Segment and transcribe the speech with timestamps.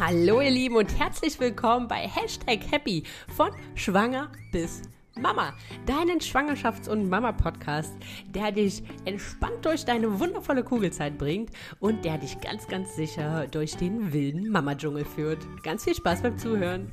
[0.00, 3.02] Hallo ihr Lieben und herzlich willkommen bei Hashtag Happy
[3.34, 4.82] von Schwanger bis
[5.16, 5.52] Mama,
[5.86, 7.92] deinen Schwangerschafts- und Mama-Podcast,
[8.28, 11.50] der dich entspannt durch deine wundervolle Kugelzeit bringt
[11.80, 15.44] und der dich ganz, ganz sicher durch den wilden Mama-Dschungel führt.
[15.64, 16.92] Ganz viel Spaß beim Zuhören.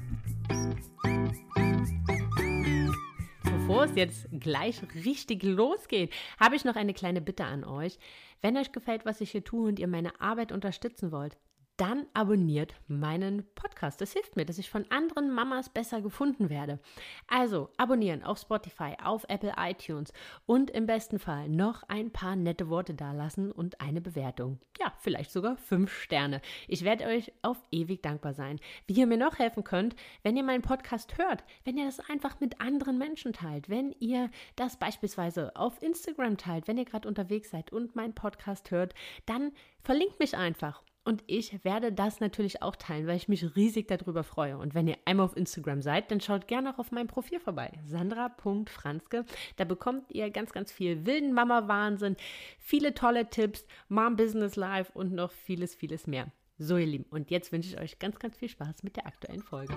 [3.44, 8.00] Bevor es jetzt gleich richtig losgeht, habe ich noch eine kleine Bitte an euch.
[8.42, 11.38] Wenn euch gefällt, was ich hier tue und ihr meine Arbeit unterstützen wollt,
[11.78, 14.00] dann abonniert meinen Podcast.
[14.00, 16.80] Das hilft mir, dass ich von anderen Mamas besser gefunden werde.
[17.28, 20.14] Also abonnieren auf Spotify, auf Apple iTunes
[20.46, 24.60] und im besten Fall noch ein paar nette Worte dalassen und eine Bewertung.
[24.80, 26.42] Ja, vielleicht sogar fünf Sterne.
[26.68, 28.60] Ich werde euch auf ewig dankbar sein.
[28.88, 32.40] Wie ihr mir noch helfen könnt, wenn ihr meinen Podcast hört, wenn ihr das einfach
[32.40, 37.52] mit anderen Menschen teilt, wenn ihr das beispielsweise auf Instagram teilt, wenn ihr gerade unterwegs
[37.52, 38.94] seid und meinen Podcast hört,
[39.26, 39.52] dann
[39.84, 44.24] verlinkt mich einfach und ich werde das natürlich auch teilen, weil ich mich riesig darüber
[44.24, 44.58] freue.
[44.58, 47.72] Und wenn ihr einmal auf Instagram seid, dann schaut gerne auch auf meinem Profil vorbei.
[47.86, 49.24] Sandra.franzke.
[49.56, 52.18] Da bekommt ihr ganz, ganz viel wilden Mama-Wahnsinn,
[52.58, 56.32] viele tolle Tipps, Mom Business Life und noch vieles, vieles mehr.
[56.58, 57.06] So, ihr Lieben.
[57.12, 59.76] Und jetzt wünsche ich euch ganz, ganz viel Spaß mit der aktuellen Folge.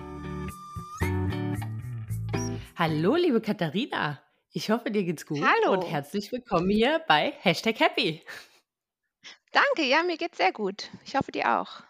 [2.75, 4.19] Hallo, liebe Katharina.
[4.51, 5.43] Ich hoffe, dir geht's gut.
[5.43, 5.73] Hallo.
[5.73, 8.23] Und herzlich willkommen hier bei Hashtag Happy.
[9.51, 10.89] Danke, ja, mir geht's sehr gut.
[11.05, 11.83] Ich hoffe, dir auch.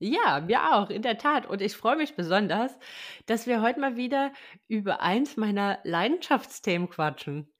[0.00, 1.46] Ja, mir auch, in der Tat.
[1.46, 2.76] Und ich freue mich besonders,
[3.26, 4.32] dass wir heute mal wieder
[4.68, 7.52] über eins meiner Leidenschaftsthemen quatschen.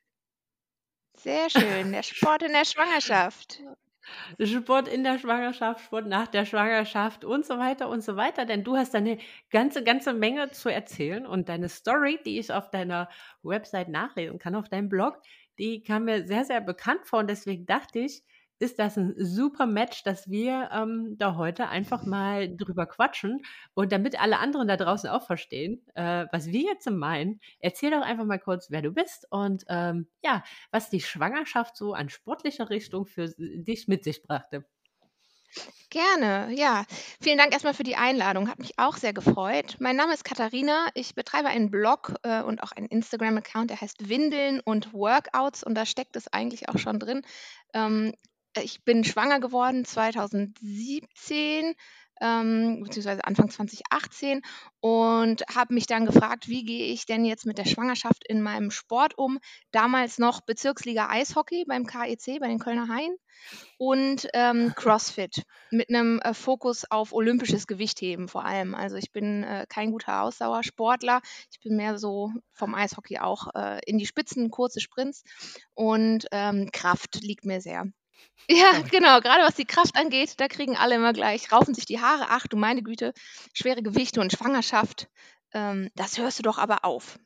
[1.17, 3.61] Sehr schön, der Sport in der Schwangerschaft.
[4.43, 8.45] Sport in der Schwangerschaft, Sport nach der Schwangerschaft und so weiter und so weiter.
[8.45, 9.19] Denn du hast eine
[9.51, 13.09] ganze, ganze Menge zu erzählen und deine Story, die ich auf deiner
[13.43, 15.21] Website nachlesen kann, auf deinem Blog,
[15.59, 17.21] die kam mir sehr, sehr bekannt vor.
[17.21, 18.23] Und deswegen dachte ich,
[18.59, 23.43] ist das ein super Match, dass wir ähm, da heute einfach mal drüber quatschen.
[23.75, 28.03] Und damit alle anderen da draußen auch verstehen, äh, was wir jetzt meinen, erzähl doch
[28.03, 32.71] einfach mal kurz, wer du bist und ähm, ja, was die Schwangerschaft so an sportlicher
[32.71, 34.65] Richtung für dich mit sich brachte.
[35.91, 36.85] Gerne, ja.
[37.21, 38.49] Vielen Dank erstmal für die Einladung.
[38.49, 39.77] Hat mich auch sehr gefreut.
[39.79, 40.89] Mein Name ist Katharina.
[40.95, 45.77] Ich betreibe einen Blog äh, und auch einen Instagram-Account, der heißt Windeln und Workouts und
[45.77, 47.23] da steckt es eigentlich auch schon drin.
[47.73, 48.15] Ähm,
[48.63, 51.75] ich bin schwanger geworden 2017,
[52.21, 54.43] ähm, beziehungsweise Anfang 2018
[54.81, 58.71] und habe mich dann gefragt, wie gehe ich denn jetzt mit der Schwangerschaft in meinem
[58.71, 59.39] Sport um?
[59.73, 63.17] Damals noch Bezirksliga Eishockey beim KEC, bei den Kölner Haien
[63.79, 68.75] und ähm, CrossFit mit einem äh, Fokus auf olympisches Gewichtheben vor allem.
[68.75, 71.21] Also ich bin äh, kein guter Ausdauersportler.
[71.51, 75.25] Ich bin mehr so vom Eishockey auch äh, in die Spitzen, kurze Sprints
[75.75, 77.87] und ähm, Kraft liegt mir sehr.
[78.49, 79.21] Ja, genau.
[79.21, 82.27] Gerade was die Kraft angeht, da kriegen alle immer gleich, raufen sich die Haare.
[82.29, 83.13] Ach du meine Güte,
[83.55, 85.09] schwere Gewichte und Schwangerschaft.
[85.53, 87.19] Ähm, das hörst du doch aber auf.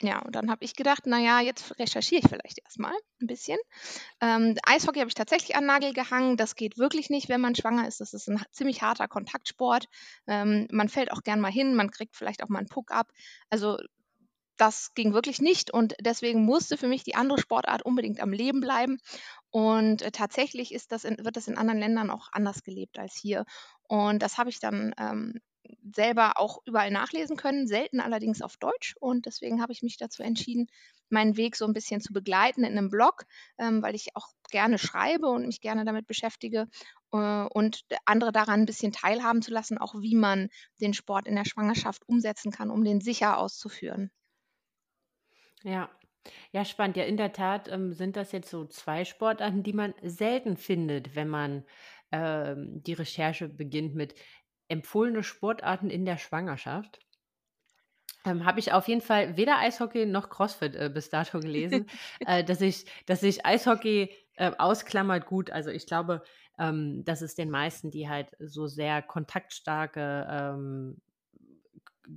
[0.00, 3.58] Ja, und dann habe ich gedacht, naja, jetzt recherchiere ich vielleicht erstmal ein bisschen.
[4.20, 6.36] Ähm, Eishockey habe ich tatsächlich an Nagel gehangen.
[6.36, 8.00] Das geht wirklich nicht, wenn man schwanger ist.
[8.00, 9.86] Das ist ein ziemlich harter Kontaktsport.
[10.28, 13.08] Ähm, man fällt auch gern mal hin, man kriegt vielleicht auch mal einen Puck ab.
[13.50, 13.76] Also
[14.58, 18.60] das ging wirklich nicht und deswegen musste für mich die andere Sportart unbedingt am Leben
[18.60, 18.98] bleiben.
[19.50, 23.16] Und äh, tatsächlich ist das in, wird das in anderen Ländern auch anders gelebt als
[23.16, 23.44] hier.
[23.88, 25.40] Und das habe ich dann ähm,
[25.94, 28.94] selber auch überall nachlesen können, selten allerdings auf Deutsch.
[29.00, 30.66] Und deswegen habe ich mich dazu entschieden,
[31.08, 33.24] meinen Weg so ein bisschen zu begleiten in einem Blog,
[33.58, 36.68] ähm, weil ich auch gerne schreibe und mich gerne damit beschäftige
[37.12, 40.48] äh, und andere daran ein bisschen teilhaben zu lassen, auch wie man
[40.80, 44.10] den Sport in der Schwangerschaft umsetzen kann, um den sicher auszuführen.
[45.64, 45.90] Ja.
[46.52, 46.96] Ja, spannend.
[46.96, 51.14] Ja, in der Tat ähm, sind das jetzt so zwei Sportarten, die man selten findet,
[51.16, 51.64] wenn man
[52.12, 54.14] ähm, die Recherche beginnt mit
[54.68, 57.00] empfohlene Sportarten in der Schwangerschaft.
[58.24, 61.86] Ähm, Habe ich auf jeden Fall weder Eishockey noch CrossFit äh, bis dato gelesen,
[62.26, 65.50] äh, dass ich, dass ich Eishockey äh, ausklammert gut.
[65.50, 66.22] Also ich glaube,
[66.58, 71.00] ähm, dass es den meisten, die halt so sehr kontaktstarke ähm,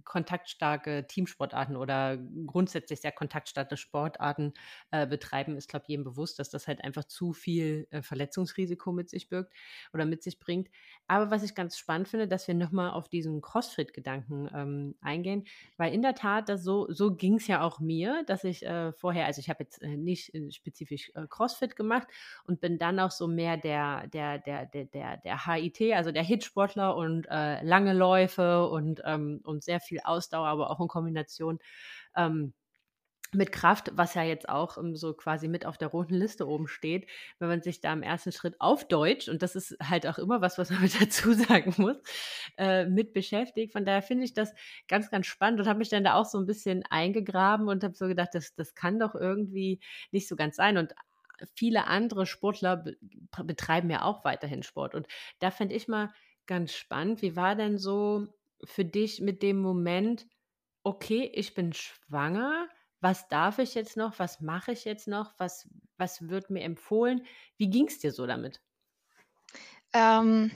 [0.03, 4.53] kontaktstarke Teamsportarten oder grundsätzlich sehr kontaktstarke Sportarten
[4.91, 8.91] äh, betreiben, ist, glaube ich, jedem bewusst, dass das halt einfach zu viel äh, Verletzungsrisiko
[8.91, 9.53] mit sich birgt
[9.93, 10.69] oder mit sich bringt.
[11.07, 15.45] Aber was ich ganz spannend finde, dass wir nochmal auf diesen CrossFit-Gedanken ähm, eingehen,
[15.77, 18.93] weil in der Tat, das so, so ging es ja auch mir, dass ich äh,
[18.93, 22.07] vorher, also ich habe jetzt äh, nicht äh, spezifisch äh, CrossFit gemacht
[22.45, 26.23] und bin dann auch so mehr der, der, der, der, der, der HIT, also der
[26.23, 31.59] Hitsportler und lange Läufe und, ähm, und sehr viel Ausdauer, aber auch in Kombination
[32.15, 32.53] ähm,
[33.33, 36.67] mit Kraft, was ja jetzt auch um, so quasi mit auf der roten Liste oben
[36.67, 37.07] steht,
[37.39, 40.41] wenn man sich da im ersten Schritt auf Deutsch, und das ist halt auch immer
[40.41, 41.95] was, was man mit dazu sagen muss,
[42.57, 43.71] äh, mit beschäftigt.
[43.71, 44.53] Von daher finde ich das
[44.87, 47.95] ganz, ganz spannend und habe mich dann da auch so ein bisschen eingegraben und habe
[47.95, 49.79] so gedacht, das, das kann doch irgendwie
[50.11, 50.77] nicht so ganz sein.
[50.77, 50.93] Und
[51.55, 52.97] viele andere Sportler be
[53.45, 54.93] betreiben ja auch weiterhin Sport.
[54.93, 55.07] Und
[55.39, 56.09] da fände ich mal
[56.47, 58.27] ganz spannend, wie war denn so
[58.63, 60.27] für dich mit dem Moment,
[60.83, 62.67] okay, ich bin schwanger,
[62.99, 65.67] was darf ich jetzt noch, was mache ich jetzt noch, was,
[65.97, 67.25] was wird mir empfohlen?
[67.57, 68.61] Wie ging es dir so damit?
[69.93, 70.51] Ähm,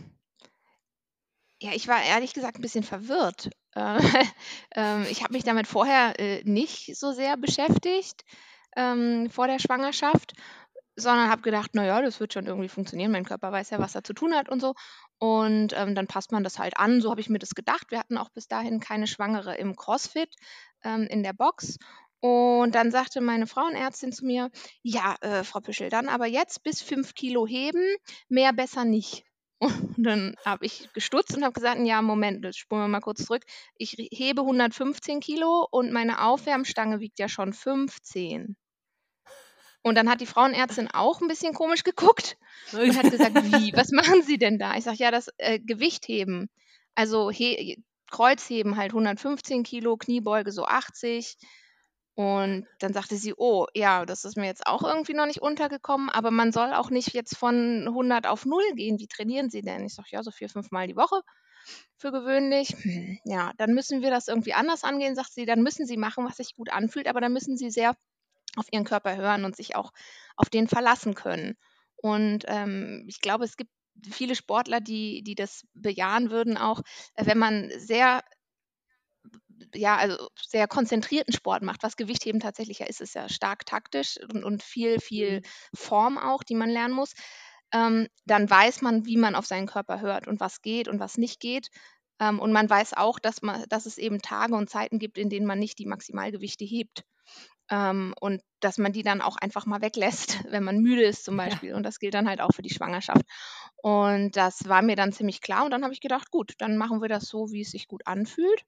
[1.61, 3.49] ja, ich war ehrlich gesagt ein bisschen verwirrt.
[3.73, 3.99] Äh,
[4.75, 8.23] ähm, ich habe mich damit vorher äh, nicht so sehr beschäftigt,
[8.75, 10.33] ähm, vor der Schwangerschaft,
[10.95, 13.11] sondern habe gedacht, naja, das wird schon irgendwie funktionieren.
[13.11, 14.73] Mein Körper weiß ja, was er zu tun hat und so.
[15.17, 17.01] Und ähm, dann passt man das halt an.
[17.01, 17.91] So habe ich mir das gedacht.
[17.91, 20.29] Wir hatten auch bis dahin keine Schwangere im CrossFit
[20.83, 21.77] ähm, in der Box.
[22.21, 24.49] Und dann sagte meine Frauenärztin zu mir,
[24.81, 27.83] ja, äh, Frau Püschel, dann aber jetzt bis fünf Kilo heben,
[28.29, 29.23] mehr besser nicht.
[29.59, 33.25] Und dann habe ich gestutzt und habe gesagt, ja, Moment, das spulen wir mal kurz
[33.25, 33.43] zurück.
[33.77, 38.57] Ich hebe 115 Kilo und meine Aufwärmstange wiegt ja schon 15.
[39.85, 42.37] Und dann hat die Frauenärztin auch ein bisschen komisch geguckt
[42.87, 44.75] und hat gesagt, wie, was machen Sie denn da?
[44.75, 46.49] Ich sage, ja, das äh, Gewichtheben.
[46.95, 47.31] Also
[48.09, 51.37] Kreuzheben halt 115 Kilo, Kniebeuge so 80,
[52.15, 56.09] und dann sagte sie: „Oh, ja, das ist mir jetzt auch irgendwie noch nicht untergekommen,
[56.09, 58.99] aber man soll auch nicht jetzt von 100 auf 0 gehen.
[58.99, 61.21] Wie trainieren Sie denn?“ Ich sage: „Ja, so vier, fünf Mal die Woche
[61.97, 65.45] für gewöhnlich.“ Hm, ja, dann müssen wir das irgendwie anders angehen, sagt sie.
[65.45, 67.95] Dann müssen Sie machen, was sich gut anfühlt, aber dann müssen Sie sehr
[68.55, 69.91] auf Ihren Körper hören und sich auch
[70.35, 71.55] auf den verlassen können.
[71.95, 73.71] Und, ähm, ich glaube, es gibt
[74.11, 76.81] viele Sportler, die die das bejahen würden auch,
[77.15, 78.23] äh, wenn man sehr
[79.73, 84.17] ja, also sehr konzentrierten Sport macht, was Gewichtheben tatsächlich ja ist, ist ja stark taktisch
[84.33, 85.43] und, und viel, viel mhm.
[85.73, 87.13] Form auch, die man lernen muss,
[87.73, 91.17] ähm, dann weiß man, wie man auf seinen Körper hört und was geht und was
[91.17, 91.69] nicht geht.
[92.19, 95.29] Ähm, und man weiß auch, dass, man, dass es eben Tage und Zeiten gibt, in
[95.29, 97.03] denen man nicht die Maximalgewichte hebt.
[97.69, 101.37] Ähm, und dass man die dann auch einfach mal weglässt, wenn man müde ist zum
[101.37, 101.69] Beispiel.
[101.69, 101.75] Ja.
[101.75, 103.25] Und das gilt dann halt auch für die Schwangerschaft.
[103.77, 105.65] Und das war mir dann ziemlich klar.
[105.65, 108.05] Und dann habe ich gedacht, gut, dann machen wir das so, wie es sich gut
[108.05, 108.63] anfühlt.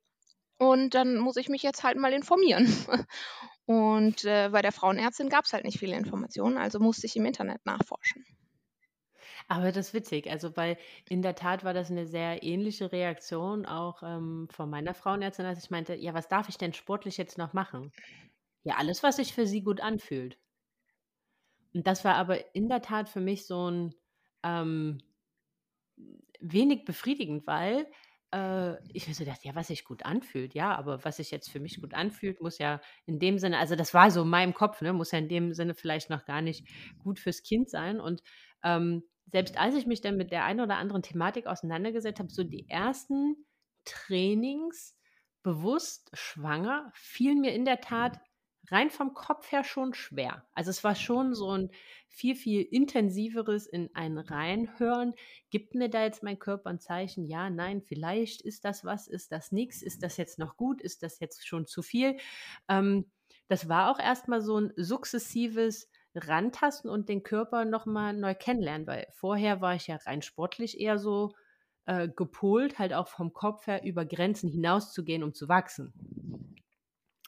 [0.60, 2.66] Und dann muss ich mich jetzt halt mal informieren.
[3.66, 7.26] Und äh, bei der Frauenärztin gab es halt nicht viele Informationen, also musste ich im
[7.26, 8.26] Internet nachforschen.
[9.50, 10.78] Aber das ist witzig, also weil
[11.10, 15.64] in der Tat war das eine sehr ähnliche Reaktion auch ähm, von meiner Frauenärztin, als
[15.64, 17.92] ich meinte, ja, was darf ich denn sportlich jetzt noch machen?
[18.68, 20.38] Ja, alles, was sich für sie gut anfühlt.
[21.74, 23.96] Und das war aber in der Tat für mich so ein
[24.44, 24.98] ähm,
[26.42, 27.88] wenig befriedigend, weil
[28.34, 31.50] äh, ich mir so gedacht, ja, was sich gut anfühlt, ja, aber was sich jetzt
[31.50, 34.54] für mich gut anfühlt, muss ja in dem Sinne, also das war so in meinem
[34.54, 36.68] Kopf, ne, muss ja in dem Sinne vielleicht noch gar nicht
[37.02, 38.02] gut fürs Kind sein.
[38.02, 38.22] Und
[38.66, 42.44] ähm, selbst als ich mich dann mit der einen oder anderen Thematik auseinandergesetzt habe, so
[42.44, 43.38] die ersten
[43.86, 44.94] Trainings
[45.42, 48.20] bewusst schwanger, fielen mir in der Tat
[48.70, 50.46] rein vom Kopf her schon schwer.
[50.54, 51.70] Also es war schon so ein
[52.08, 55.14] viel, viel intensiveres in ein Reinhören.
[55.50, 57.26] Gibt mir da jetzt mein Körper ein Zeichen?
[57.26, 61.04] Ja, nein, vielleicht ist das was, ist das nichts, ist das jetzt noch gut, ist
[61.04, 62.18] das jetzt schon zu viel?
[62.68, 63.06] Ähm,
[63.48, 69.08] das war auch erstmal so ein sukzessives Rantasten und den Körper nochmal neu kennenlernen, weil
[69.12, 71.34] vorher war ich ja rein sportlich eher so
[71.86, 75.94] äh, gepolt, halt auch vom Kopf her über Grenzen hinauszugehen, um zu wachsen.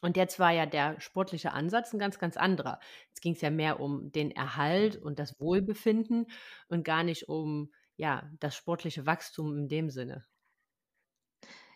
[0.01, 2.79] Und jetzt war ja der sportliche Ansatz ein ganz, ganz anderer.
[3.09, 6.27] Jetzt ging es ja mehr um den Erhalt und das Wohlbefinden
[6.67, 10.25] und gar nicht um ja, das sportliche Wachstum in dem Sinne.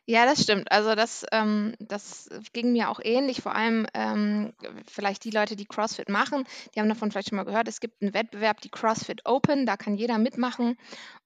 [0.06, 0.70] Ja, das stimmt.
[0.70, 3.42] Also das, ähm, das ging mir auch ähnlich.
[3.42, 4.54] Vor allem ähm,
[4.86, 6.44] vielleicht die Leute, die CrossFit machen,
[6.76, 7.70] die haben davon vielleicht schon mal gehört.
[7.70, 10.76] Es gibt einen Wettbewerb, die CrossFit Open, da kann jeder mitmachen.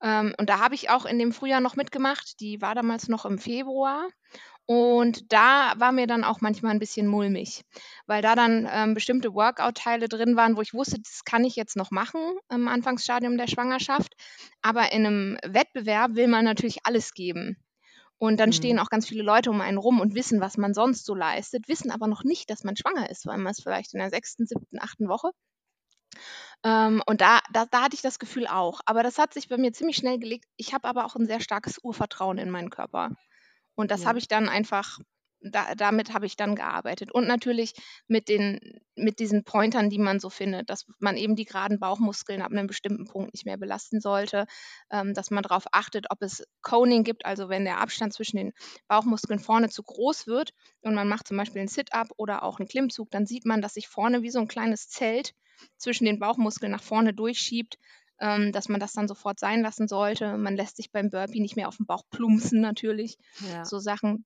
[0.01, 2.39] Ähm, und da habe ich auch in dem Frühjahr noch mitgemacht.
[2.39, 4.08] Die war damals noch im Februar.
[4.70, 7.64] Und da war mir dann auch manchmal ein bisschen mulmig,
[8.06, 11.78] weil da dann ähm, bestimmte Workout-Teile drin waren, wo ich wusste, das kann ich jetzt
[11.78, 14.14] noch machen im Anfangsstadium der Schwangerschaft.
[14.62, 17.56] Aber in einem Wettbewerb will man natürlich alles geben.
[18.18, 18.54] Und dann mhm.
[18.54, 21.70] stehen auch ganz viele Leute um einen rum und wissen, was man sonst so leistet,
[21.70, 24.48] wissen aber noch nicht, dass man schwanger ist, weil man es vielleicht in der sechsten,
[24.48, 25.32] siebten, achten Woche.
[26.66, 28.82] Ähm, und da, da, da hatte ich das Gefühl auch.
[28.86, 30.46] Aber das hat sich bei mir ziemlich schnell gelegt.
[30.58, 33.12] Ich habe aber auch ein sehr starkes Urvertrauen in meinen Körper.
[33.77, 34.10] Und das ja.
[34.10, 35.00] habe ich dann einfach
[35.39, 37.12] da, damit habe ich dann gearbeitet.
[37.12, 37.74] Und natürlich
[38.07, 38.60] mit, den,
[38.96, 42.67] mit diesen Pointern, die man so findet, dass man eben die geraden Bauchmuskeln ab einem
[42.67, 44.48] bestimmten Punkt nicht mehr belasten sollte,
[44.91, 48.53] ähm, dass man darauf achtet, ob es Coning gibt, also wenn der Abstand zwischen den
[48.88, 52.67] Bauchmuskeln vorne zu groß wird und man macht zum Beispiel einen Sit-up oder auch einen
[52.67, 55.34] Klimmzug, dann sieht man, dass sich vorne wie so ein kleines Zelt
[55.77, 57.77] zwischen den Bauchmuskeln nach vorne durchschiebt,
[58.20, 60.38] ähm, dass man das dann sofort sein lassen sollte.
[60.38, 63.18] Man lässt sich beim Burpee nicht mehr auf den Bauch plumpsen natürlich.
[63.52, 63.66] Ja.
[63.66, 64.26] So Sachen,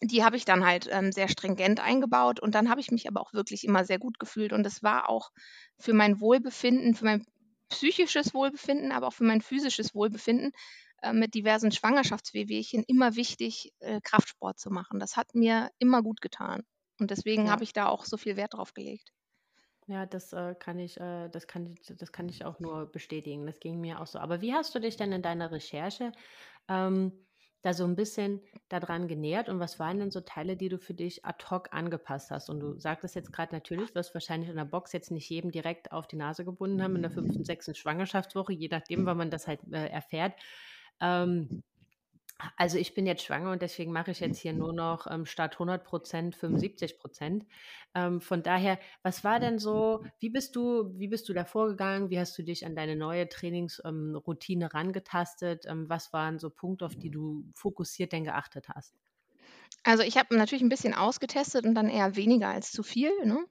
[0.00, 3.20] die habe ich dann halt ähm, sehr stringent eingebaut und dann habe ich mich aber
[3.20, 5.30] auch wirklich immer sehr gut gefühlt und es war auch
[5.78, 7.24] für mein Wohlbefinden, für mein
[7.68, 10.52] psychisches Wohlbefinden, aber auch für mein physisches Wohlbefinden
[11.02, 15.00] äh, mit diversen Schwangerschaftswehwehchen immer wichtig, äh, Kraftsport zu machen.
[15.00, 16.62] Das hat mir immer gut getan
[17.00, 17.52] und deswegen ja.
[17.52, 19.10] habe ich da auch so viel Wert drauf gelegt.
[19.86, 23.44] Ja, das äh, kann ich, äh, das kann ich, das kann ich auch nur bestätigen.
[23.46, 24.18] Das ging mir auch so.
[24.18, 26.12] Aber wie hast du dich denn in deiner Recherche
[26.68, 27.26] ähm,
[27.60, 30.94] da so ein bisschen daran genähert und was waren denn so Teile, die du für
[30.94, 32.48] dich ad hoc angepasst hast?
[32.48, 35.92] Und du sagtest jetzt gerade natürlich, wirst wahrscheinlich in der Box jetzt nicht jedem direkt
[35.92, 39.46] auf die Nase gebunden haben in der fünften, sechsten Schwangerschaftswoche, je nachdem, wann man das
[39.46, 40.34] halt äh, erfährt.
[41.00, 41.62] Ähm,
[42.56, 45.54] also ich bin jetzt schwanger und deswegen mache ich jetzt hier nur noch ähm, statt
[45.54, 47.46] 100 Prozent 75 Prozent.
[47.94, 52.10] Ähm, von daher, was war denn so, wie bist du, wie bist du da vorgegangen?
[52.10, 55.64] Wie hast du dich an deine neue Trainingsroutine ähm, rangetastet?
[55.66, 58.94] Ähm, was waren so Punkte, auf die du fokussiert denn geachtet hast?
[59.84, 63.12] Also ich habe natürlich ein bisschen ausgetestet und dann eher weniger als zu viel.
[63.24, 63.44] Ne?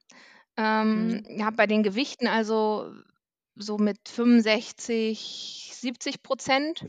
[0.58, 1.46] Ähm, mhm.
[1.46, 2.94] habe bei den Gewichten also
[3.56, 6.88] so mit 65, 70 Prozent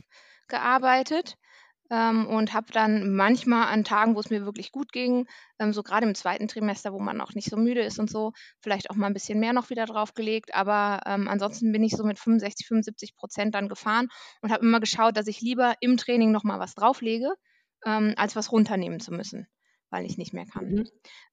[0.48, 1.36] gearbeitet
[1.94, 5.26] ähm, und habe dann manchmal an Tagen, wo es mir wirklich gut ging,
[5.60, 8.32] ähm, so gerade im zweiten Trimester, wo man auch nicht so müde ist und so,
[8.60, 10.54] vielleicht auch mal ein bisschen mehr noch wieder draufgelegt.
[10.54, 14.08] Aber ähm, ansonsten bin ich so mit 65, 75 Prozent dann gefahren
[14.42, 17.32] und habe immer geschaut, dass ich lieber im Training noch mal was drauflege,
[17.86, 19.46] ähm, als was runternehmen zu müssen
[19.90, 20.70] weil ich nicht mehr kann.
[20.70, 20.88] Mhm.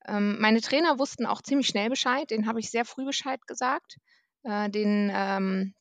[0.05, 3.95] Ähm, meine Trainer wussten auch ziemlich schnell Bescheid, den habe ich sehr früh Bescheid gesagt.
[4.43, 5.73] Äh, den, ähm,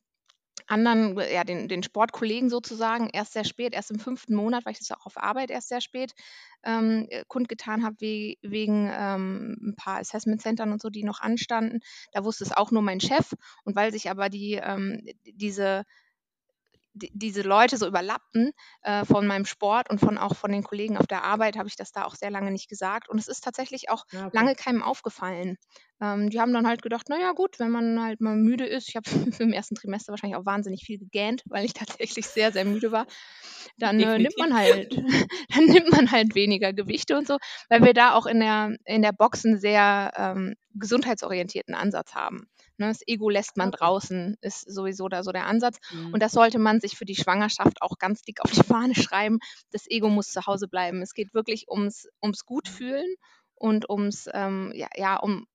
[0.67, 4.79] anderen, ja, den, den Sportkollegen sozusagen erst sehr spät, erst im fünften Monat, weil ich
[4.79, 6.13] das auch auf Arbeit erst sehr spät
[6.63, 11.21] ähm, äh, kundgetan habe, we wegen ähm, ein paar Assessment Centern und so, die noch
[11.21, 11.79] anstanden.
[12.11, 13.33] Da wusste es auch nur mein Chef.
[13.63, 15.83] Und weil sich aber die, ähm, diese
[16.93, 21.07] diese Leute so überlappten äh, von meinem Sport und von auch von den Kollegen auf
[21.07, 23.09] der Arbeit, habe ich das da auch sehr lange nicht gesagt.
[23.09, 24.37] Und es ist tatsächlich auch ja, okay.
[24.37, 25.57] lange keinem aufgefallen.
[26.01, 28.95] Ähm, die haben dann halt gedacht, naja gut, wenn man halt mal müde ist, ich
[28.95, 29.05] habe
[29.39, 33.05] im ersten Trimester wahrscheinlich auch wahnsinnig viel gegähnt, weil ich tatsächlich sehr, sehr müde war,
[33.77, 34.95] dann äh, nimmt man halt,
[35.55, 37.37] dann nimmt man halt weniger Gewichte und so,
[37.69, 42.47] weil wir da auch in der, in der Boxen sehr ähm, gesundheitsorientierten Ansatz haben.
[42.81, 42.87] Ne?
[42.87, 45.77] Das Ego lässt man draußen, ist sowieso da so der Ansatz.
[45.91, 46.13] Mhm.
[46.13, 49.39] Und das sollte man sich für die Schwangerschaft auch ganz dick auf die Fahne schreiben.
[49.71, 51.01] Das Ego muss zu Hause bleiben.
[51.01, 53.15] Es geht wirklich ums, ums Gutfühlen
[53.55, 55.47] und ums, ähm, ja, ja, um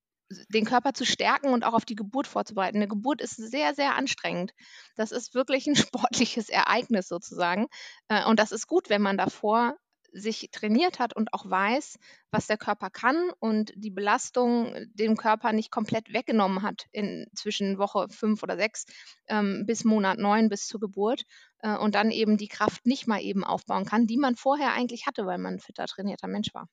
[0.49, 2.77] den Körper zu stärken und auch auf die Geburt vorzubereiten.
[2.77, 4.53] Eine Geburt ist sehr, sehr anstrengend.
[4.97, 7.67] Das ist wirklich ein sportliches Ereignis sozusagen.
[8.09, 9.77] Äh, und das ist gut, wenn man davor
[10.17, 11.99] sich trainiert hat und auch weiß,
[12.31, 17.79] was der Körper kann und die Belastung dem Körper nicht komplett weggenommen hat in zwischen
[17.79, 18.87] Woche fünf oder sechs
[19.29, 21.23] ähm, bis Monat neun bis zur Geburt
[21.61, 25.07] äh, und dann eben die Kraft nicht mal eben aufbauen kann, die man vorher eigentlich
[25.07, 26.69] hatte, weil man fitter trainierter Mensch war.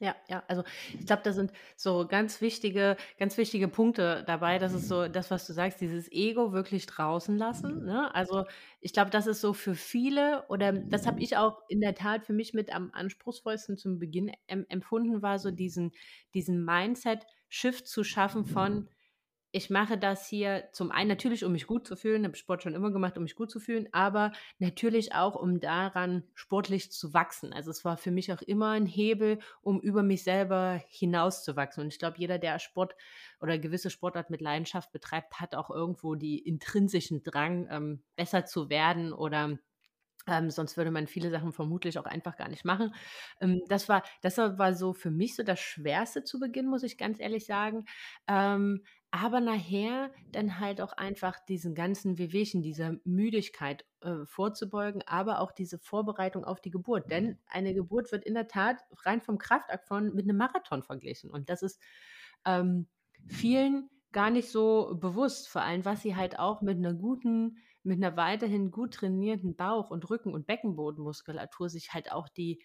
[0.00, 0.62] Ja, ja, also
[1.00, 4.58] ich glaube, da sind so ganz wichtige, ganz wichtige Punkte dabei.
[4.60, 7.84] Das ist so das, was du sagst, dieses Ego wirklich draußen lassen.
[7.84, 8.14] Ne?
[8.14, 8.44] Also
[8.80, 12.24] ich glaube, das ist so für viele oder das habe ich auch in der Tat
[12.24, 15.90] für mich mit am anspruchsvollsten zum Beginn empfunden, war so diesen,
[16.32, 18.88] diesen Mindset-Shift zu schaffen von
[19.50, 22.74] ich mache das hier zum einen natürlich, um mich gut zu fühlen, habe Sport schon
[22.74, 27.52] immer gemacht, um mich gut zu fühlen, aber natürlich auch, um daran sportlich zu wachsen.
[27.54, 31.82] Also es war für mich auch immer ein Hebel, um über mich selber hinauszuwachsen.
[31.82, 32.94] Und ich glaube, jeder, der Sport
[33.40, 38.68] oder gewisse Sportart mit Leidenschaft betreibt, hat auch irgendwo die intrinsischen Drang, ähm, besser zu
[38.68, 39.58] werden oder
[40.28, 42.94] ähm, sonst würde man viele Sachen vermutlich auch einfach gar nicht machen.
[43.40, 46.98] Ähm, das, war, das war so für mich so das Schwerste zu Beginn, muss ich
[46.98, 47.86] ganz ehrlich sagen.
[48.26, 55.40] Ähm, aber nachher dann halt auch einfach diesen ganzen Wehwehchen, dieser Müdigkeit äh, vorzubeugen, aber
[55.40, 57.10] auch diese Vorbereitung auf die Geburt.
[57.10, 61.30] Denn eine Geburt wird in der Tat rein vom Kraftakt von mit einem Marathon verglichen.
[61.30, 61.80] Und das ist
[62.44, 62.86] ähm,
[63.26, 68.02] vielen gar nicht so bewusst, vor allem was sie halt auch mit einer guten, mit
[68.02, 72.62] einer weiterhin gut trainierten Bauch- und Rücken- und Beckenbodenmuskulatur sich halt auch die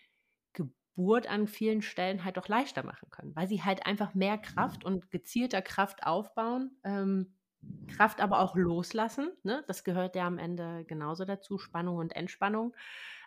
[0.96, 4.86] Geburt an vielen Stellen halt auch leichter machen können, weil sie halt einfach mehr Kraft
[4.86, 7.34] und gezielter Kraft aufbauen, ähm,
[7.88, 9.32] Kraft aber auch loslassen.
[9.44, 9.64] Ne?
[9.68, 12.76] Das gehört ja am Ende genauso dazu, Spannung und Entspannung.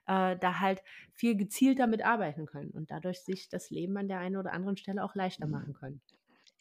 [0.06, 0.82] äh, da halt
[1.12, 4.76] viel gezielter mit arbeiten können und dadurch sich das Leben an der einen oder anderen
[4.76, 6.00] Stelle auch leichter machen können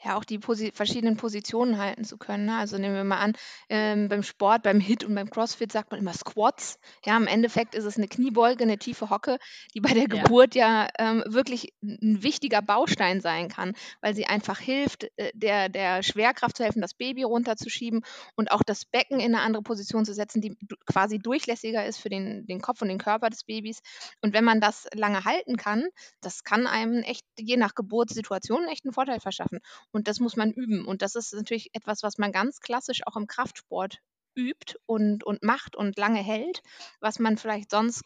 [0.04, 2.58] ja auch die Posi verschiedenen Positionen halten zu können, ne?
[2.58, 3.34] Also, nehmen wir mal an,
[3.70, 6.78] ähm, beim Sport, beim HIIT und beim CrossFit sagt man immer Squats.
[7.06, 9.38] Ja, im Endeffekt ist es eine Kniebeuge, eine tiefe Hocke,
[9.74, 10.08] die bei der Ja.
[10.08, 15.70] Geburt ja, ähm, wirklich ein wichtiger Baustein sein kann, weil sie einfach hilft, äh, der
[15.70, 18.02] der Schwerkraft zu helfen, das Baby runterzuschieben
[18.36, 22.10] und auch das Becken in eine andere Position zu setzen, die quasi durchlässiger ist für
[22.10, 23.80] den den Kopf und den Körper des Babys.
[24.22, 25.88] Und wenn man das lange halten kann,
[26.22, 29.60] das kann einem echt je nach Geburtssituation echt einen Vorteil verschaffen.
[29.96, 30.86] Und das muss man üben.
[30.86, 34.00] Und das ist natürlich etwas, was man ganz klassisch auch im Kraftsport
[34.36, 36.62] übt und, und macht und lange hält,
[37.00, 38.04] was man vielleicht sonst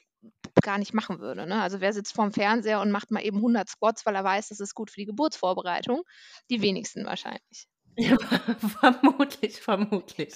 [0.61, 1.47] gar nicht machen würde.
[1.47, 1.59] Ne?
[1.59, 4.59] Also wer sitzt vorm Fernseher und macht mal eben 100 Squats, weil er weiß, das
[4.59, 6.03] ist gut für die Geburtsvorbereitung?
[6.51, 7.67] Die wenigsten wahrscheinlich.
[7.97, 8.17] Ja,
[8.81, 10.35] vermutlich, vermutlich.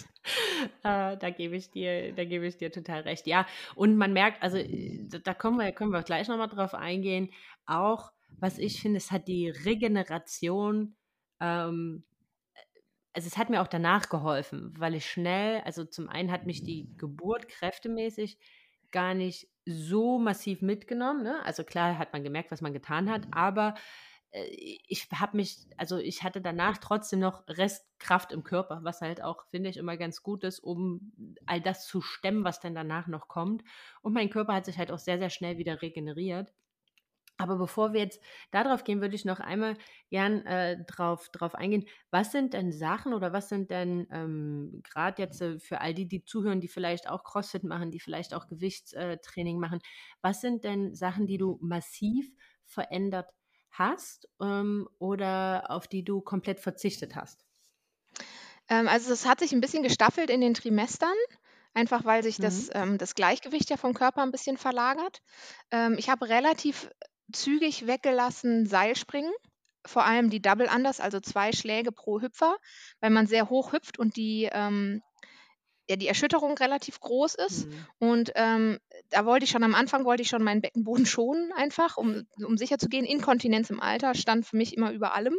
[0.84, 3.28] Äh, da gebe ich dir, da gebe ich dir total recht.
[3.28, 3.46] Ja,
[3.76, 7.30] und man merkt, also äh, da kommen wir, können wir gleich nochmal drauf eingehen.
[7.68, 10.96] Auch, was ich finde, es hat die Regeneration
[11.40, 12.04] ähm,
[13.14, 16.64] also es hat mir auch danach geholfen, weil ich schnell, also zum einen hat mich
[16.64, 18.40] die Geburt kräftemäßig
[18.92, 21.24] gar nicht so massiv mitgenommen.
[21.24, 21.44] Ne?
[21.46, 23.76] Also klar hat man gemerkt, was man getan hat, aber
[24.32, 24.46] äh,
[24.88, 29.46] ich habe mich, also ich hatte danach trotzdem noch Restkraft im Körper, was halt auch,
[29.48, 31.14] finde ich, immer ganz gut ist, um
[31.46, 33.64] all das zu stemmen, was dann danach noch kommt.
[34.02, 36.52] Und mein Körper hat sich halt auch sehr, sehr schnell wieder regeneriert.
[37.38, 38.22] Aber bevor wir jetzt
[38.52, 39.76] darauf gehen, würde ich noch einmal
[40.10, 41.86] gern äh, drauf, drauf eingehen.
[42.12, 46.08] Was sind denn Sachen oder was sind denn ähm, gerade jetzt äh, für all die,
[46.08, 49.80] die zuhören, die vielleicht auch CrossFit machen, die vielleicht auch Gewichtstraining machen,
[50.22, 52.30] was sind denn Sachen, die du massiv
[52.66, 53.30] verändert
[53.72, 57.46] hast ähm, oder auf die du komplett verzichtet hast?
[58.70, 61.16] Ähm, also es hat sich ein bisschen gestaffelt in den Trimestern
[61.74, 62.72] einfach weil sich das, mhm.
[62.74, 65.22] ähm, das Gleichgewicht ja vom Körper ein bisschen verlagert.
[65.72, 66.90] Ähm, ich habe relativ
[67.34, 69.32] zügig weggelassen Seilspringen,
[69.86, 72.56] vor allem die Double Unders, also zwei Schläge pro Hüpfer,
[73.02, 75.02] weil man sehr hoch hüpft und die, ähm,
[75.90, 77.68] ja, die Erschütterung relativ groß ist.
[77.68, 77.86] Mhm.
[78.00, 81.98] Und ähm, da wollte ich schon am Anfang wollte ich schon meinen Beckenboden schonen, einfach,
[81.98, 83.06] um, um sicher zu gehen.
[83.06, 85.36] Inkontinenz im Alter stand für mich immer über allem.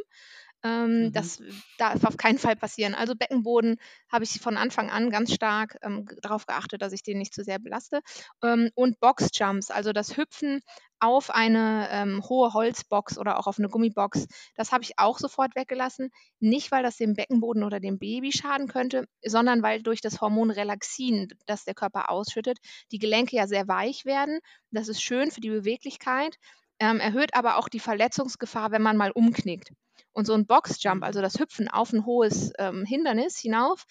[0.64, 1.12] Ähm, mhm.
[1.12, 1.42] Das
[1.76, 2.94] darf auf keinen Fall passieren.
[2.94, 3.76] Also Beckenboden
[4.10, 7.44] habe ich von Anfang an ganz stark ähm, darauf geachtet, dass ich den nicht zu
[7.44, 8.00] sehr belaste.
[8.42, 10.60] Ähm, und Boxjumps, also das Hüpfen
[11.00, 15.54] auf eine ähm, hohe Holzbox oder auch auf eine Gummibox, das habe ich auch sofort
[15.54, 16.08] weggelassen.
[16.40, 20.50] Nicht, weil das dem Beckenboden oder dem Baby schaden könnte, sondern weil durch das Hormon
[20.50, 22.58] Relaxin, das der Körper ausschüttet,
[22.90, 24.38] die Gelenke ja sehr weich werden.
[24.70, 26.38] Das ist schön für die Beweglichkeit,
[26.78, 29.70] ähm, erhöht aber auch die Verletzungsgefahr, wenn man mal umknickt.
[30.14, 33.84] Und so ein Boxjump, also das Hüpfen auf ein hohes ähm, Hindernis hinauf,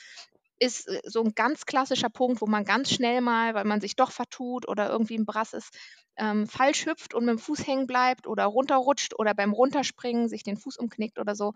[0.58, 3.96] ist äh, so ein ganz klassischer Punkt, wo man ganz schnell mal, weil man sich
[3.96, 5.78] doch vertut oder irgendwie im Brass ist,
[6.16, 10.44] ähm, falsch hüpft und mit dem Fuß hängen bleibt oder runterrutscht oder beim Runterspringen sich
[10.44, 11.54] den Fuß umknickt oder so.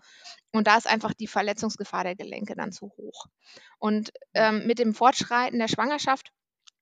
[0.52, 3.26] Und da ist einfach die Verletzungsgefahr der Gelenke dann zu hoch.
[3.78, 6.32] Und ähm, mit dem Fortschreiten der Schwangerschaft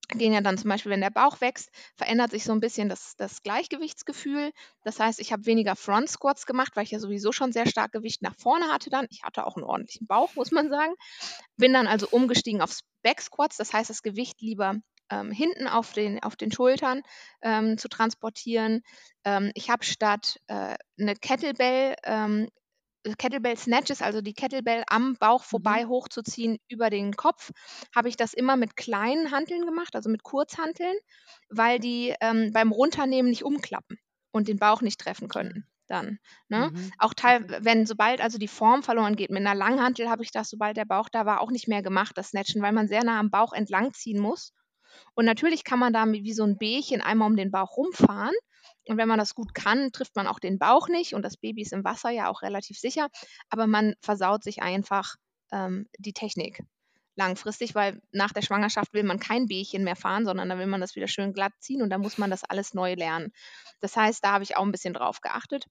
[0.08, 3.16] gehen ja dann zum Beispiel, wenn der Bauch wächst, verändert sich so ein bisschen das,
[3.16, 4.52] das Gleichgewichtsgefühl.
[4.82, 7.92] Das heißt, ich habe weniger Front Squats gemacht, weil ich ja sowieso schon sehr stark
[7.92, 9.06] Gewicht nach vorne hatte dann.
[9.10, 10.94] Ich hatte auch einen ordentlichen Bauch, muss man sagen.
[11.56, 14.74] Bin dann also umgestiegen aufs Back Squats, das heißt, das Gewicht lieber
[15.10, 17.02] ähm, hinten auf den, auf den Schultern
[17.42, 18.82] ähm, zu transportieren.
[19.24, 22.48] Ähm, ich habe statt äh, eine Kettlebell ähm,
[23.14, 25.48] Kettlebell Snatches, also die Kettlebell am Bauch mhm.
[25.48, 25.88] vorbei mhm.
[25.88, 27.52] hochzuziehen über den Kopf,
[27.94, 30.96] habe ich das immer mit kleinen Hanteln gemacht, also mit Kurzhanteln,
[31.48, 33.98] weil die ähm, beim Runternehmen nicht umklappen
[34.32, 35.66] und den Bauch nicht treffen können.
[35.88, 36.18] Dann.
[36.48, 36.72] Ne?
[36.74, 36.92] Mhm.
[36.98, 40.50] Auch teil, wenn sobald also die Form verloren geht, mit einer Langhantel habe ich das,
[40.50, 43.20] sobald der Bauch da war, auch nicht mehr gemacht, das Snatchen, weil man sehr nah
[43.20, 44.52] am Bauch entlang ziehen muss.
[45.14, 48.34] Und natürlich kann man da wie so ein Bärchen einmal um den Bauch rumfahren
[48.88, 51.62] und wenn man das gut kann, trifft man auch den Bauch nicht und das Baby
[51.62, 53.08] ist im Wasser ja auch relativ sicher,
[53.50, 55.16] aber man versaut sich einfach
[55.52, 56.62] ähm, die Technik
[57.16, 60.80] langfristig, weil nach der Schwangerschaft will man kein Bächen mehr fahren, sondern da will man
[60.80, 63.32] das wieder schön glatt ziehen und da muss man das alles neu lernen.
[63.80, 65.66] Das heißt, da habe ich auch ein bisschen drauf geachtet.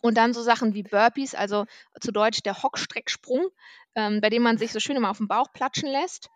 [0.00, 1.66] Und dann so Sachen wie Burpees, also
[2.00, 3.48] zu Deutsch der Hockstrecksprung,
[3.96, 6.28] ähm, bei dem man sich so schön immer auf den Bauch platschen lässt.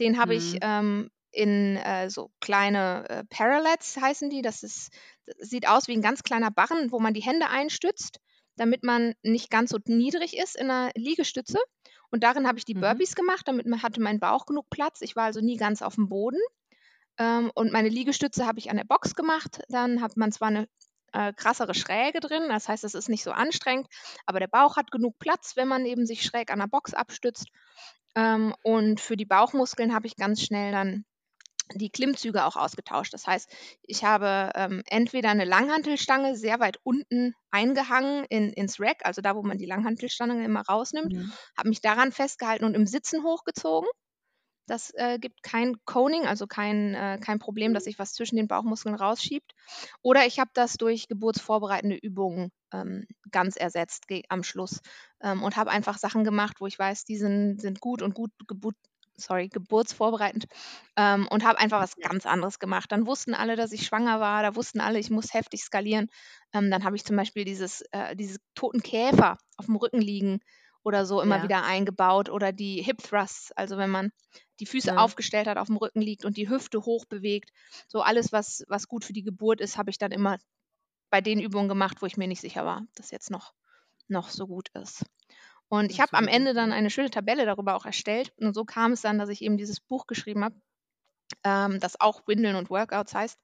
[0.00, 0.38] Den habe mhm.
[0.38, 4.42] ich ähm, in äh, so kleine äh, Parallets heißen die.
[4.42, 4.90] Das ist,
[5.26, 8.20] das sieht aus wie ein ganz kleiner Barren, wo man die Hände einstützt,
[8.56, 11.58] damit man nicht ganz so niedrig ist in einer Liegestütze.
[12.10, 12.80] Und darin habe ich die mhm.
[12.80, 15.00] Burpees gemacht, damit man, hatte mein Bauch genug Platz.
[15.00, 16.40] Ich war also nie ganz auf dem Boden.
[17.18, 19.62] Ähm, und meine Liegestütze habe ich an der Box gemacht.
[19.68, 20.68] Dann hat man zwar eine
[21.14, 23.86] äh, krassere Schräge drin, das heißt, es ist nicht so anstrengend,
[24.26, 27.46] aber der Bauch hat genug Platz, wenn man eben sich schräg an der Box abstützt.
[28.16, 31.04] Ähm, und für die Bauchmuskeln habe ich ganz schnell dann
[31.74, 33.14] die Klimmzüge auch ausgetauscht.
[33.14, 33.50] Das heißt,
[33.82, 39.34] ich habe ähm, entweder eine Langhantelstange sehr weit unten eingehangen in, ins Rack, also da,
[39.34, 41.32] wo man die Langhantelstange immer rausnimmt, mhm.
[41.56, 43.88] habe mich daran festgehalten und im Sitzen hochgezogen.
[44.66, 48.48] Das äh, gibt kein Coning, also kein, äh, kein Problem, dass sich was zwischen den
[48.48, 49.52] Bauchmuskeln rausschiebt.
[50.00, 54.80] Oder ich habe das durch geburtsvorbereitende Übungen ähm, ganz ersetzt am Schluss
[55.22, 58.30] ähm, und habe einfach Sachen gemacht, wo ich weiß, die sind, sind gut und gut
[58.46, 58.76] geburt,
[59.16, 60.46] sorry, geburtsvorbereitend
[60.96, 62.90] ähm, und habe einfach was ganz anderes gemacht.
[62.92, 66.08] Dann wussten alle, dass ich schwanger war, da wussten alle, ich muss heftig skalieren.
[66.52, 70.40] Ähm, dann habe ich zum Beispiel dieses, äh, diese toten Käfer auf dem Rücken liegen
[70.82, 71.42] oder so immer ja.
[71.42, 74.12] wieder eingebaut oder die Hip Thrusts, also wenn man
[74.60, 74.96] die Füße ja.
[74.96, 77.50] aufgestellt hat, auf dem Rücken liegt und die Hüfte hoch bewegt.
[77.88, 80.38] So alles, was, was gut für die Geburt ist, habe ich dann immer
[81.10, 83.54] bei den Übungen gemacht, wo ich mir nicht sicher war, dass jetzt noch,
[84.08, 85.04] noch so gut ist.
[85.68, 88.32] Und ich habe am Ende dann eine schöne Tabelle darüber auch erstellt.
[88.36, 90.56] Und so kam es dann, dass ich eben dieses Buch geschrieben habe,
[91.44, 93.38] ähm, das auch Windeln und Workouts heißt,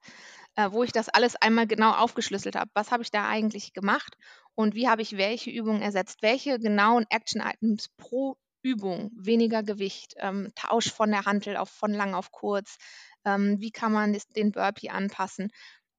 [0.55, 2.69] äh, wo ich das alles einmal genau aufgeschlüsselt habe.
[2.73, 4.15] Was habe ich da eigentlich gemacht
[4.55, 6.21] und wie habe ich welche Übungen ersetzt?
[6.21, 12.13] Welche genauen Action-Items pro Übung, weniger Gewicht, ähm, Tausch von der Hantel auf von lang
[12.13, 12.77] auf kurz,
[13.25, 15.51] ähm, wie kann man den Burpee anpassen,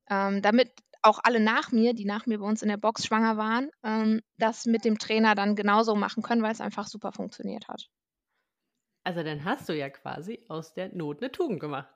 [0.08, 0.70] ähm, damit
[1.02, 4.22] auch alle nach mir, die nach mir bei uns in der Box schwanger waren, ähm,
[4.38, 7.88] das mit dem Trainer dann genauso machen können, weil es einfach super funktioniert hat.
[9.04, 11.88] Also dann hast du ja quasi aus der Not eine Tugend gemacht.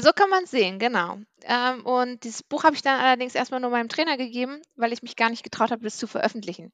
[0.00, 1.18] So kann man es sehen, genau.
[1.42, 5.02] Ähm, und dieses Buch habe ich dann allerdings erstmal nur meinem Trainer gegeben, weil ich
[5.02, 6.72] mich gar nicht getraut habe, das zu veröffentlichen.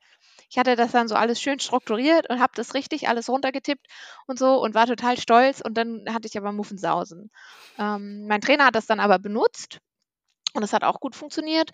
[0.51, 3.87] Ich hatte das dann so alles schön strukturiert und habe das richtig alles runtergetippt
[4.27, 5.63] und so und war total stolz.
[5.63, 7.31] Und dann hatte ich aber Muffensausen.
[7.79, 9.81] Ähm, mein Trainer hat das dann aber benutzt
[10.55, 11.71] und es hat auch gut funktioniert.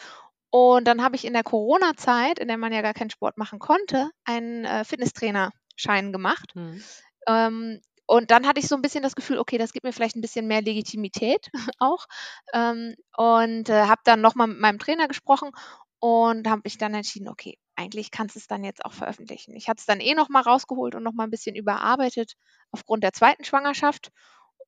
[0.51, 3.61] Und dann habe ich in der Corona-Zeit, in der man ja gar keinen Sport machen
[3.61, 6.53] konnte, einen äh, Fitnesstrainer-Schein gemacht.
[6.55, 6.83] Mhm.
[7.29, 10.17] Ähm, und dann hatte ich so ein bisschen das Gefühl, okay, das gibt mir vielleicht
[10.17, 12.07] ein bisschen mehr Legitimität auch.
[12.53, 15.53] Ähm, und äh, habe dann nochmal mit meinem Trainer gesprochen
[16.01, 19.55] und habe mich dann entschieden, okay, eigentlich kannst du es dann jetzt auch veröffentlichen.
[19.55, 22.35] Ich hatte es dann eh nochmal rausgeholt und nochmal ein bisschen überarbeitet
[22.73, 24.11] aufgrund der zweiten Schwangerschaft.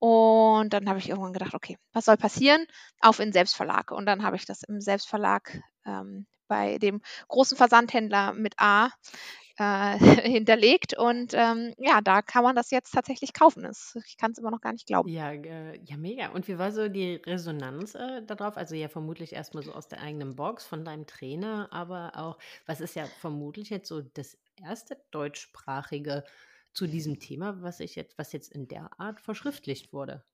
[0.02, 2.66] Und dann habe ich irgendwann gedacht, okay, was soll passieren?
[2.98, 3.92] Auf in Selbstverlag.
[3.92, 8.88] Und dann habe ich das im Selbstverlag ähm, bei dem großen Versandhändler mit A
[9.58, 10.98] äh, hinterlegt.
[10.98, 13.62] Und ähm, ja, da kann man das jetzt tatsächlich kaufen.
[13.62, 15.08] Das, ich kann es immer noch gar nicht glauben.
[15.08, 16.30] Ja, äh, ja, mega.
[16.30, 18.56] Und wie war so die Resonanz äh, darauf?
[18.56, 22.80] Also ja, vermutlich erstmal so aus der eigenen Box von deinem Trainer, aber auch, was
[22.80, 26.24] ist ja vermutlich jetzt so das erste deutschsprachige
[26.72, 30.24] zu diesem Thema, was ich jetzt, was jetzt in der Art verschriftlicht wurde?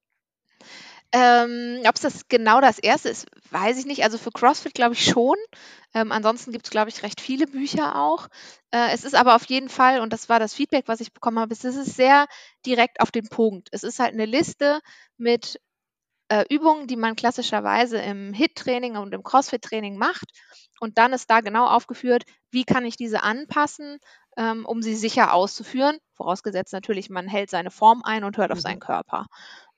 [1.12, 4.04] Ähm, Ob es das genau das erste ist, weiß ich nicht.
[4.04, 5.36] Also für CrossFit glaube ich schon.
[5.94, 8.28] Ähm, ansonsten gibt es, glaube ich, recht viele Bücher auch.
[8.70, 11.38] Äh, es ist aber auf jeden Fall, und das war das Feedback, was ich bekommen
[11.38, 12.26] habe, es ist sehr
[12.66, 13.68] direkt auf den Punkt.
[13.72, 14.80] Es ist halt eine Liste
[15.16, 15.58] mit
[16.28, 20.30] äh, Übungen, die man klassischerweise im HIT-Training und im CrossFit-Training macht.
[20.80, 23.98] Und dann ist da genau aufgeführt, wie kann ich diese anpassen,
[24.36, 25.98] ähm, um sie sicher auszuführen.
[26.14, 28.80] Vorausgesetzt natürlich, man hält seine Form ein und hört auf seinen mhm.
[28.80, 29.26] Körper.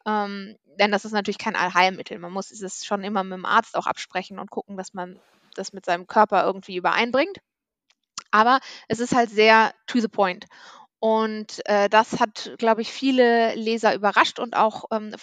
[0.06, 2.18] Ähm, denn das ist natürlich kein Allheilmittel.
[2.18, 5.18] Man muss es schon immer mit dem Arzt auch absprechen und gucken, dass man
[5.54, 7.38] das mit seinem Körper irgendwie übereinbringt.
[8.30, 10.46] Aber es ist halt sehr to the point.
[11.00, 15.14] Und äh, das hat, glaube ich, viele Leser überrascht und auch ähm,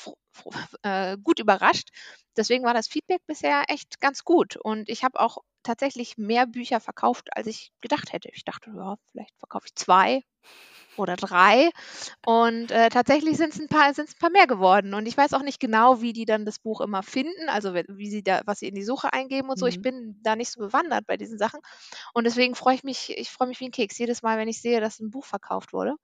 [0.83, 1.89] äh, gut überrascht.
[2.35, 4.57] Deswegen war das Feedback bisher echt ganz gut.
[4.57, 8.29] Und ich habe auch tatsächlich mehr Bücher verkauft, als ich gedacht hätte.
[8.33, 10.23] Ich dachte, ja, vielleicht verkaufe ich zwei
[10.97, 11.69] oder drei.
[12.25, 14.93] Und äh, tatsächlich sind es ein paar, ein paar mehr geworden.
[14.93, 18.09] Und ich weiß auch nicht genau, wie die dann das Buch immer finden, also wie
[18.09, 19.65] sie da, was sie in die Suche eingeben und so.
[19.65, 19.71] Mhm.
[19.71, 21.59] Ich bin da nicht so bewandert bei diesen Sachen.
[22.13, 24.61] Und deswegen freue ich mich, ich freue mich wie ein Keks jedes Mal, wenn ich
[24.61, 25.95] sehe, dass ein Buch verkauft wurde.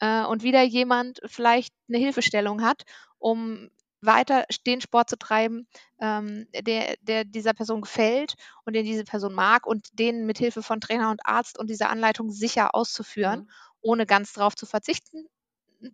[0.00, 2.82] Äh, und wieder jemand vielleicht eine Hilfestellung hat,
[3.26, 3.70] um
[4.02, 5.66] weiter den Sport zu treiben,
[6.00, 8.34] ähm, der, der dieser Person gefällt
[8.64, 11.90] und den diese Person mag und den mit Hilfe von Trainer und Arzt und dieser
[11.90, 13.40] Anleitung sicher auszuführen.
[13.40, 13.50] Mhm
[13.86, 15.26] ohne ganz darauf zu verzichten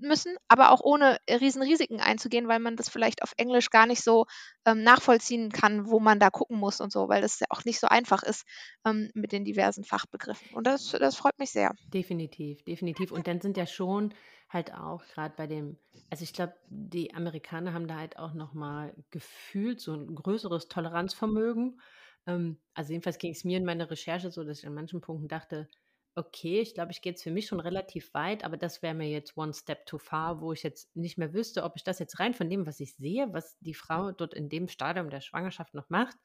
[0.01, 4.27] müssen, aber auch ohne Riesenrisiken einzugehen, weil man das vielleicht auf Englisch gar nicht so
[4.65, 7.81] ähm, nachvollziehen kann, wo man da gucken muss und so, weil das ja auch nicht
[7.81, 8.47] so einfach ist
[8.87, 10.55] ähm, mit den diversen Fachbegriffen.
[10.55, 11.75] Und das, das freut mich sehr.
[11.93, 13.11] Definitiv, definitiv.
[13.11, 14.15] Und dann sind ja schon
[14.53, 15.79] halt auch gerade bei dem,
[16.11, 21.81] also ich glaube, die Amerikaner haben da halt auch nochmal gefühlt so ein größeres Toleranzvermögen.
[22.27, 25.29] Ähm, also jedenfalls ging es mir in meiner Recherche so, dass ich an manchen Punkten
[25.29, 25.69] dachte,
[26.15, 29.09] Okay, ich glaube, ich gehe jetzt für mich schon relativ weit, aber das wäre mir
[29.09, 32.21] jetzt one step too far, wo ich jetzt nicht mehr wüsste, ob ich das jetzt
[32.21, 35.73] rein von dem, was ich sehe, was die Frau dort in dem Stadium der Schwangerschaft
[35.73, 36.19] noch macht,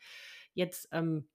[0.54, 1.30] jetzt, ähm,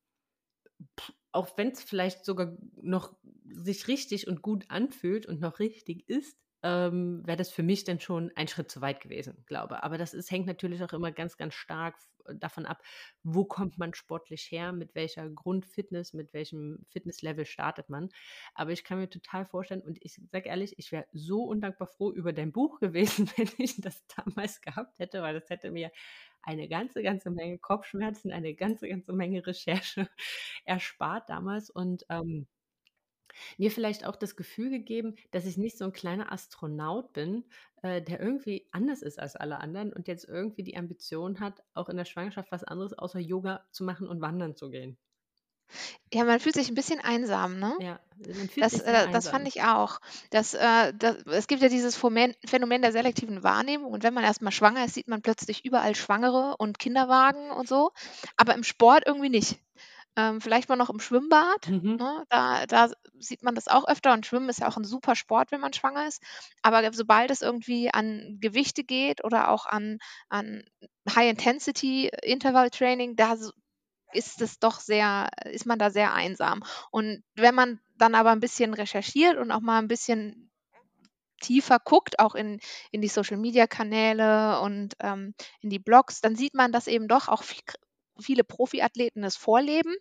[1.32, 6.41] auch wenn es vielleicht sogar noch sich richtig und gut anfühlt und noch richtig ist,
[6.62, 9.82] ähm, wäre das für mich dann schon ein Schritt zu weit gewesen, glaube.
[9.82, 11.96] Aber das ist, hängt natürlich auch immer ganz, ganz stark
[12.34, 12.82] davon ab,
[13.22, 18.10] wo kommt man sportlich her, mit welcher Grundfitness, mit welchem Fitnesslevel startet man.
[18.54, 22.12] Aber ich kann mir total vorstellen, und ich sage ehrlich, ich wäre so undankbar froh
[22.12, 25.90] über dein Buch gewesen, wenn ich das damals gehabt hätte, weil das hätte mir
[26.42, 30.08] eine ganze, ganze Menge Kopfschmerzen, eine ganze, ganze Menge Recherche
[30.64, 31.70] erspart damals.
[31.70, 32.46] Und ähm,
[33.58, 37.44] mir vielleicht auch das Gefühl gegeben, dass ich nicht so ein kleiner Astronaut bin,
[37.82, 41.88] äh, der irgendwie anders ist als alle anderen und jetzt irgendwie die Ambition hat, auch
[41.88, 44.98] in der Schwangerschaft was anderes außer Yoga zu machen und wandern zu gehen.
[46.12, 47.74] Ja, man fühlt sich ein bisschen einsam, ne?
[47.78, 49.98] Ja, man fühlt Das, sich äh, das fand ich auch.
[50.30, 54.52] Das, äh, das, es gibt ja dieses Phänomen der selektiven Wahrnehmung und wenn man erstmal
[54.52, 57.92] schwanger ist, sieht man plötzlich überall Schwangere und Kinderwagen und so,
[58.36, 59.58] aber im Sport irgendwie nicht.
[60.16, 61.68] Ähm, vielleicht mal noch im Schwimmbad.
[61.68, 61.96] Mhm.
[61.96, 62.24] Ne?
[62.28, 65.52] Da, da sieht man das auch öfter und Schwimmen ist ja auch ein super Sport,
[65.52, 66.22] wenn man schwanger ist.
[66.60, 69.98] Aber sobald es irgendwie an Gewichte geht oder auch an,
[70.28, 70.64] an
[71.08, 73.36] High-Intensity-Interval-Training, da
[74.12, 76.62] ist es doch sehr, ist man da sehr einsam.
[76.90, 80.50] Und wenn man dann aber ein bisschen recherchiert und auch mal ein bisschen
[81.40, 86.72] tiefer guckt, auch in, in die Social-Media-Kanäle und ähm, in die Blogs, dann sieht man,
[86.72, 87.62] dass eben doch auch viel,
[88.20, 89.94] viele Profiathleten es vorleben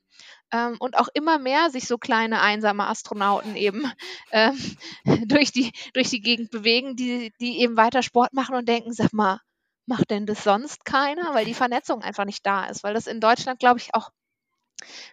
[0.51, 3.91] ähm, und auch immer mehr sich so kleine einsame Astronauten eben
[4.31, 4.57] ähm,
[5.27, 9.13] durch, die, durch die Gegend bewegen, die, die eben weiter Sport machen und denken, sag
[9.13, 9.39] mal,
[9.85, 11.33] macht denn das sonst keiner?
[11.33, 14.09] Weil die Vernetzung einfach nicht da ist, weil das in Deutschland, glaube ich, auch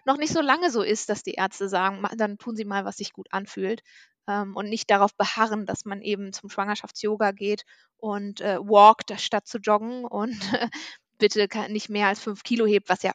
[0.05, 2.97] noch nicht so lange so ist, dass die Ärzte sagen, dann tun sie mal, was
[2.97, 3.81] sich gut anfühlt
[4.27, 7.63] ähm, und nicht darauf beharren, dass man eben zum Schwangerschafts-Yoga geht
[7.97, 10.39] und äh, walkt, statt zu joggen und
[11.19, 13.11] bitte nicht mehr als fünf Kilo hebt, was ja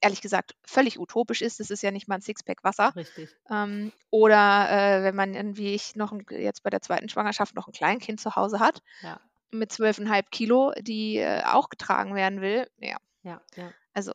[0.00, 1.60] ehrlich gesagt völlig utopisch ist.
[1.60, 2.94] Das ist ja nicht mal ein Sixpack Wasser.
[2.94, 3.34] Richtig.
[3.50, 7.66] Ähm, oder äh, wenn man irgendwie ich noch ein, jetzt bei der zweiten Schwangerschaft noch
[7.66, 9.20] ein Kleinkind zu Hause hat ja.
[9.50, 12.68] mit zwölfeinhalb Kilo, die äh, auch getragen werden will.
[12.78, 12.96] Ja.
[13.22, 13.72] ja, ja.
[13.94, 14.12] Also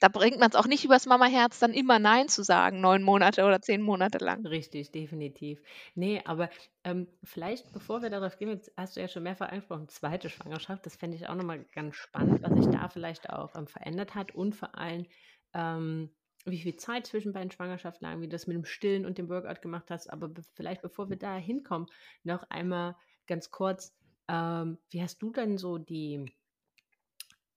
[0.00, 3.44] da bringt man es auch nicht übers Mama-Herz, dann immer Nein zu sagen, neun Monate
[3.44, 4.46] oder zehn Monate lang.
[4.46, 5.60] Richtig, definitiv.
[5.94, 6.48] Nee, aber
[6.84, 10.96] ähm, vielleicht, bevor wir darauf gehen, hast du ja schon mehrfach angesprochen, zweite Schwangerschaft, das
[10.96, 14.54] fände ich auch nochmal ganz spannend, was sich da vielleicht auch ähm, verändert hat und
[14.54, 15.06] vor allem,
[15.54, 16.10] ähm,
[16.44, 19.28] wie viel Zeit zwischen beiden Schwangerschaften lagen, wie du das mit dem Stillen und dem
[19.28, 20.08] Workout gemacht hast.
[20.08, 21.88] Aber be vielleicht, bevor wir da hinkommen,
[22.22, 23.94] noch einmal ganz kurz,
[24.28, 26.30] ähm, wie hast du denn so die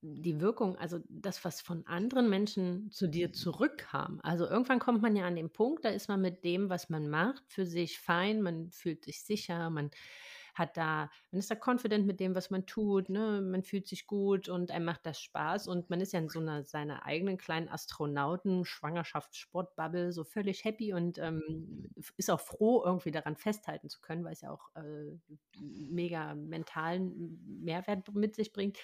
[0.02, 4.20] die Wirkung, also das, was von anderen Menschen zu dir zurückkam.
[4.24, 7.10] Also irgendwann kommt man ja an den Punkt, da ist man mit dem, was man
[7.10, 9.92] macht, für sich fein, man fühlt sich sicher, man
[10.54, 13.42] hat da, man ist da confident mit dem, was man tut, ne?
[13.42, 16.40] man fühlt sich gut und einem macht das Spaß und man ist ja in so
[16.40, 23.12] einer seiner eigenen kleinen Astronauten, Schwangerschaftssportbubble so völlig happy und ähm, ist auch froh, irgendwie
[23.12, 25.18] daran festhalten zu können, weil es ja auch äh,
[25.60, 28.78] mega mentalen Mehrwert mit sich bringt.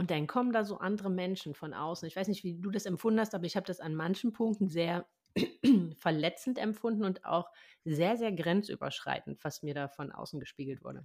[0.00, 2.08] Und dann kommen da so andere Menschen von außen.
[2.08, 4.70] Ich weiß nicht, wie du das empfunden hast, aber ich habe das an manchen Punkten
[4.70, 5.04] sehr
[5.98, 7.50] verletzend empfunden und auch
[7.84, 11.04] sehr, sehr grenzüberschreitend, was mir da von außen gespiegelt wurde.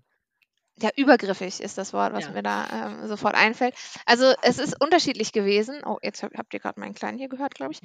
[0.78, 2.32] Ja, übergriffig ist das Wort, was ja.
[2.32, 3.76] mir da ähm, sofort einfällt.
[4.06, 5.82] Also es ist unterschiedlich gewesen.
[5.86, 7.82] Oh, jetzt habt ihr gerade meinen Kleinen hier gehört, glaube ich.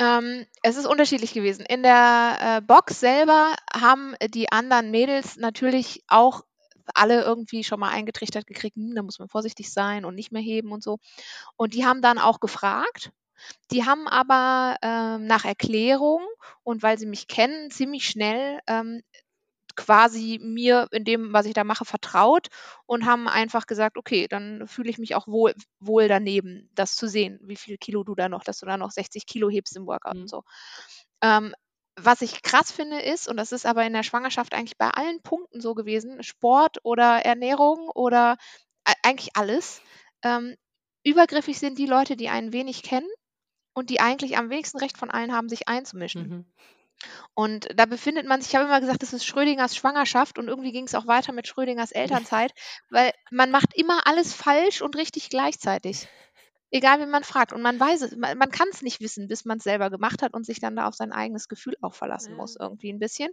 [0.00, 1.66] Ähm, es ist unterschiedlich gewesen.
[1.66, 6.42] In der äh, Box selber haben die anderen Mädels natürlich auch
[6.94, 10.42] alle irgendwie schon mal eingetrichtert gekriegt, hm, da muss man vorsichtig sein und nicht mehr
[10.42, 10.98] heben und so.
[11.56, 13.10] Und die haben dann auch gefragt.
[13.70, 16.26] Die haben aber ähm, nach Erklärung
[16.64, 19.02] und weil sie mich kennen, ziemlich schnell ähm,
[19.78, 22.48] quasi mir in dem, was ich da mache, vertraut
[22.84, 27.06] und haben einfach gesagt, okay, dann fühle ich mich auch wohl, wohl daneben, das zu
[27.06, 29.86] sehen, wie viel Kilo du da noch, dass du da noch 60 Kilo hebst im
[29.86, 30.22] Workout mhm.
[30.22, 30.42] und so.
[31.22, 31.54] Ähm,
[32.02, 35.22] was ich krass finde ist, und das ist aber in der Schwangerschaft eigentlich bei allen
[35.22, 38.36] Punkten so gewesen, Sport oder Ernährung oder
[39.02, 39.80] eigentlich alles,
[40.22, 40.56] ähm,
[41.04, 43.08] übergriffig sind die Leute, die einen wenig kennen
[43.74, 46.28] und die eigentlich am wenigsten Recht von allen haben, sich einzumischen.
[46.28, 46.46] Mhm.
[47.34, 50.72] Und da befindet man sich, ich habe immer gesagt, das ist Schrödingers Schwangerschaft und irgendwie
[50.72, 52.52] ging es auch weiter mit Schrödingers Elternzeit,
[52.90, 56.08] weil man macht immer alles falsch und richtig gleichzeitig.
[56.70, 57.52] Egal, wie man fragt.
[57.52, 60.22] Und man weiß es, man, man kann es nicht wissen, bis man es selber gemacht
[60.22, 63.30] hat und sich dann da auf sein eigenes Gefühl auch verlassen muss, irgendwie ein bisschen.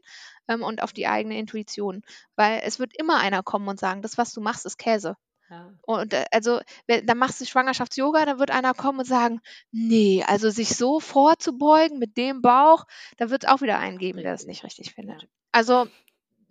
[0.47, 2.03] Ähm, und auf die eigene Intuition.
[2.35, 5.17] Weil es wird immer einer kommen und sagen, das, was du machst, ist Käse.
[5.49, 5.71] Ja.
[5.83, 10.49] Und äh, also, dann machst du Schwangerschafts-Yoga, dann wird einer kommen und sagen, nee, also
[10.49, 12.85] sich so vorzubeugen mit dem Bauch,
[13.17, 15.23] da wird es auch wieder einen geben, der das nicht richtig findet.
[15.23, 15.27] Ja.
[15.51, 15.87] Also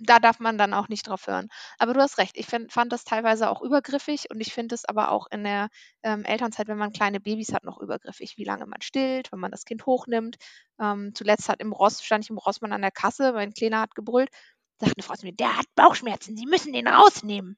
[0.05, 1.49] da darf man dann auch nicht drauf hören.
[1.79, 4.85] Aber du hast recht, ich find, fand das teilweise auch übergriffig und ich finde es
[4.85, 5.69] aber auch in der
[6.03, 9.51] ähm, Elternzeit, wenn man kleine Babys hat, noch übergriffig, wie lange man stillt, wenn man
[9.51, 10.37] das Kind hochnimmt.
[10.81, 13.95] Ähm, zuletzt hat im Ross, stand ich im Rossmann an der Kasse, mein Kleiner hat
[13.95, 14.31] gebrüllt
[14.79, 17.57] sagt eine Frau zu mir, der hat Bauchschmerzen, Sie müssen den rausnehmen.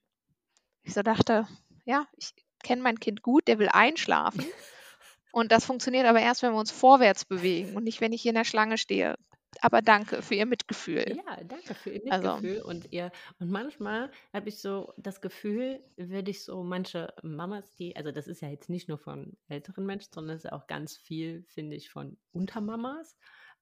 [0.82, 1.46] Ich so dachte,
[1.84, 2.32] ja, ich
[2.62, 4.44] kenne mein Kind gut, der will einschlafen.
[5.32, 8.30] Und das funktioniert aber erst, wenn wir uns vorwärts bewegen und nicht, wenn ich hier
[8.30, 9.16] in der Schlange stehe.
[9.62, 11.16] Aber danke für Ihr Mitgefühl.
[11.16, 12.58] Ja, danke für Ihr also Mitgefühl.
[12.58, 12.68] Also.
[12.68, 17.96] Und, ihr, und manchmal habe ich so das Gefühl, würde ich so manche Mamas, die,
[17.96, 20.96] also das ist ja jetzt nicht nur von älteren Menschen, sondern es ist auch ganz
[20.96, 23.16] viel, finde ich, von Untermamas.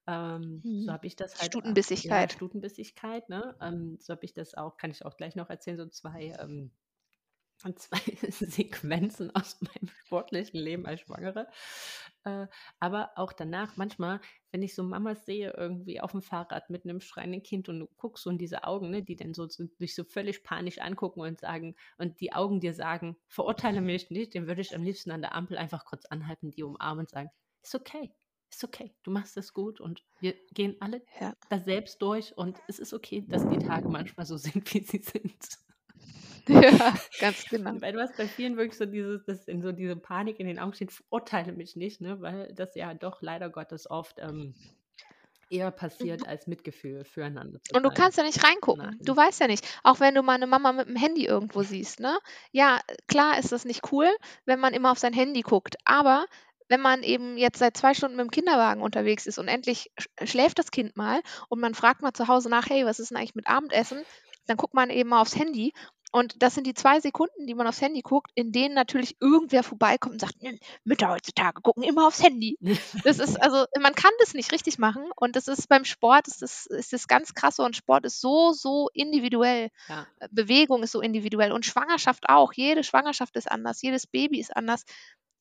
[0.07, 0.90] Ähm, so mhm.
[0.90, 1.46] habe ich das halt.
[1.46, 2.33] Stutenbissigkeit.
[2.33, 3.57] Ja, Stutenbissigkeit, ne?
[3.61, 6.70] Ähm, so habe ich das auch, kann ich auch gleich noch erzählen, so zwei ähm,
[7.76, 11.48] zwei Sequenzen aus meinem sportlichen Leben als Schwangere.
[12.24, 12.46] Äh,
[12.80, 17.00] aber auch danach, manchmal, wenn ich so Mamas sehe, irgendwie auf dem Fahrrad mit einem
[17.00, 19.94] schreienden Kind und du guckst so in diese Augen, ne, die dann so, so dich
[19.94, 24.46] so völlig panisch angucken und sagen, und die Augen dir sagen, verurteile mich nicht, den
[24.46, 27.30] würde ich am liebsten an der Ampel einfach kurz anhalten, die umarmen und sagen,
[27.62, 28.10] ist okay,
[28.50, 31.34] ist okay, du machst es gut und wir gehen alle ja.
[31.50, 35.02] da selbst durch und es ist okay, dass die Tage manchmal so sind, wie sie
[35.02, 35.58] sind.
[36.48, 37.80] Ja, ganz genau.
[37.80, 40.59] Weil du hast bei vielen wirklich so dieses, das in so diese Panik in den
[40.59, 42.20] Augen steht, verurteile mich nicht, ne?
[42.20, 44.54] Weil das ja doch leider Gottes oft ähm,
[45.50, 47.61] eher passiert als Mitgefühl füreinander.
[47.72, 48.85] Und du kannst ja nicht reingucken.
[48.85, 48.98] Nein.
[49.00, 49.66] Du weißt ja nicht.
[49.83, 52.18] Auch wenn du mal eine Mama mit dem Handy irgendwo siehst, ne?
[52.52, 54.09] Ja, klar ist das nicht cool,
[54.44, 55.76] wenn man immer auf sein Handy guckt.
[55.85, 56.26] Aber
[56.68, 59.90] wenn man eben jetzt seit zwei Stunden mit dem Kinderwagen unterwegs ist und endlich
[60.22, 63.18] schläft das Kind mal und man fragt mal zu Hause nach, hey, was ist denn
[63.18, 64.02] eigentlich mit Abendessen?
[64.46, 65.72] Dann guckt man eben mal aufs Handy
[66.14, 69.64] und das sind die zwei Sekunden, die man aufs Handy guckt, in denen natürlich irgendwer
[69.64, 72.57] vorbeikommt und sagt, hm, Mütter heutzutage gucken immer aufs Handy.
[73.03, 75.11] Das ist, also, man kann das nicht richtig machen.
[75.16, 77.64] Und das ist beim Sport, ist das, ist das ganz krasse.
[77.64, 79.70] Und Sport ist so, so individuell.
[79.88, 80.07] Ja.
[80.20, 81.50] Äh, Bewegung ist so individuell.
[81.50, 82.53] Und Schwangerschaft auch.
[82.53, 83.83] Jede Schwangerschaft ist anders.
[83.83, 84.85] Jedes Baby ist anders.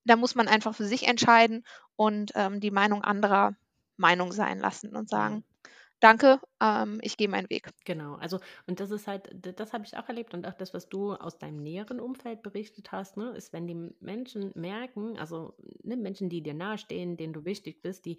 [0.06, 1.64] Da muss man einfach für sich entscheiden
[1.98, 3.56] und ähm, die Meinung anderer
[3.96, 5.44] Meinung sein lassen und sagen,
[6.04, 7.70] danke, ähm, ich gehe meinen Weg.
[7.86, 10.88] Genau, also und das ist halt, das habe ich auch erlebt und auch das, was
[10.90, 15.98] du aus deinem näheren Umfeld berichtet hast, ne, ist, wenn die Menschen merken, also ne,
[15.98, 18.18] Menschen, die dir nahestehen, denen du wichtig bist, die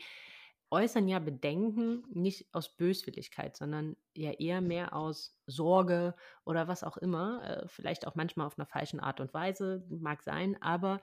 [0.70, 6.96] äußern ja Bedenken nicht aus Böswilligkeit, sondern ja eher mehr aus Sorge oder was auch
[6.98, 11.00] immer, äh, vielleicht auch manchmal auf einer falschen Art und Weise, mag sein, aber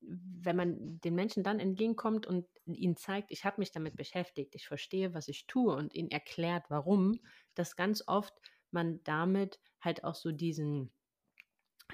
[0.00, 4.66] wenn man den Menschen dann entgegenkommt und ihnen zeigt, ich habe mich damit beschäftigt, ich
[4.66, 7.20] verstehe, was ich tue und ihnen erklärt, warum,
[7.54, 8.34] dass ganz oft
[8.70, 10.90] man damit halt auch so diesen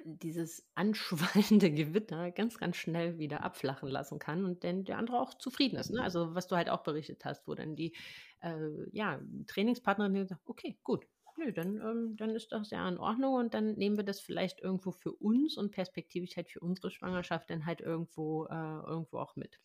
[0.04, 5.34] dieses anschwallende Gewitter ganz, ganz schnell wieder abflachen lassen kann und dann der andere auch
[5.34, 5.90] zufrieden ist.
[5.90, 6.02] Ne?
[6.02, 7.96] Also was du halt auch berichtet hast, wo dann die
[8.40, 13.34] äh, ja, Trainingspartnerin sagt, okay, gut, nö, dann, ähm, dann ist das ja in Ordnung
[13.34, 17.50] und dann nehmen wir das vielleicht irgendwo für uns und perspektivisch halt für unsere Schwangerschaft
[17.50, 18.54] dann halt irgendwo, äh,
[18.86, 19.58] irgendwo auch mit.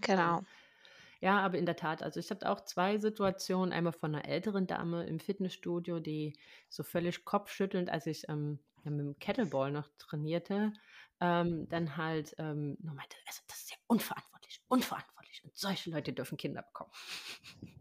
[0.00, 0.40] Genau.
[1.20, 4.66] Ja, aber in der Tat, also ich hatte auch zwei Situationen, einmal von einer älteren
[4.66, 6.34] Dame im Fitnessstudio, die
[6.70, 10.72] so völlig kopfschüttelnd, als ich ähm, mit dem Kettleball noch trainierte,
[11.20, 16.14] ähm, dann halt ähm, nur meinte, also das ist ja unverantwortlich, unverantwortlich und solche Leute
[16.14, 16.90] dürfen Kinder bekommen.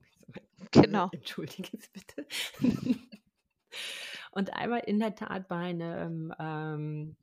[0.72, 1.10] Genau.
[1.14, 2.28] Entschuldigen Sie bitte.
[4.32, 7.16] und einmal in der Tat bei einem, ähm,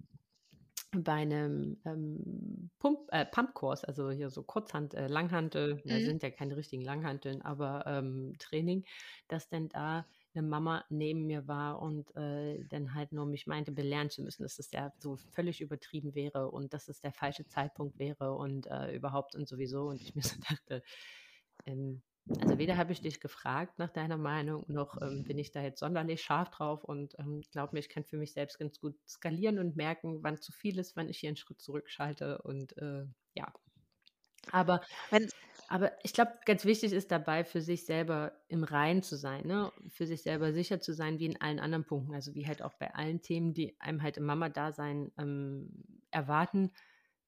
[0.92, 5.80] bei einem ähm, Pump, äh, Pumpkurs, also hier so Kurzhand, äh, Langhantel, mhm.
[5.85, 8.85] da sind ja keine richtigen Langhanteln, aber ähm, Training,
[9.28, 13.72] dass dann da eine Mama neben mir war und äh, dann halt nur mich meinte,
[13.72, 17.46] belehren zu müssen, dass das ja so völlig übertrieben wäre und dass es der falsche
[17.46, 19.88] Zeitpunkt wäre und äh, überhaupt und sowieso.
[19.88, 20.82] Und ich mir so dachte,
[21.64, 22.02] ähm,
[22.40, 25.78] also weder habe ich dich gefragt nach deiner Meinung, noch ähm, bin ich da jetzt
[25.80, 29.58] sonderlich scharf drauf und ähm, glaube mir, ich kann für mich selbst ganz gut skalieren
[29.58, 33.52] und merken, wann zu viel ist, wann ich hier einen Schritt zurückschalte und äh, ja.
[34.52, 35.28] Aber, Wenn,
[35.68, 39.72] aber ich glaube, ganz wichtig ist dabei, für sich selber im Reinen zu sein, ne?
[39.88, 42.74] für sich selber sicher zu sein, wie in allen anderen Punkten, also wie halt auch
[42.74, 46.72] bei allen Themen, die einem halt im Mama-Dasein ähm, erwarten,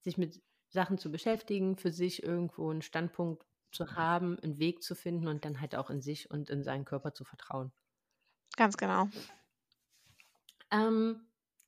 [0.00, 4.94] sich mit Sachen zu beschäftigen, für sich irgendwo einen Standpunkt zu haben, einen Weg zu
[4.94, 7.72] finden und dann halt auch in sich und in seinen Körper zu vertrauen.
[8.56, 9.08] Ganz genau.
[10.70, 11.20] Ähm,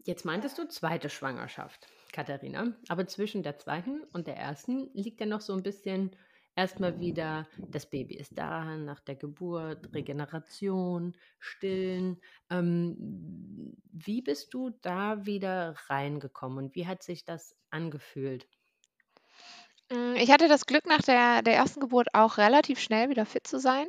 [0.05, 2.73] jetzt meintest du zweite Schwangerschaft, Katharina.
[2.89, 6.17] Aber zwischen der zweiten und der ersten liegt ja noch so ein bisschen
[6.57, 12.21] erstmal wieder, das Baby ist da, nach der Geburt, Regeneration, Stillen.
[12.51, 18.47] Ähm, wie bist du da wieder reingekommen und wie hat sich das angefühlt?
[19.93, 23.47] Hm, ich hatte das Glück, nach der der ersten Geburt auch relativ schnell wieder fit
[23.47, 23.87] zu sein.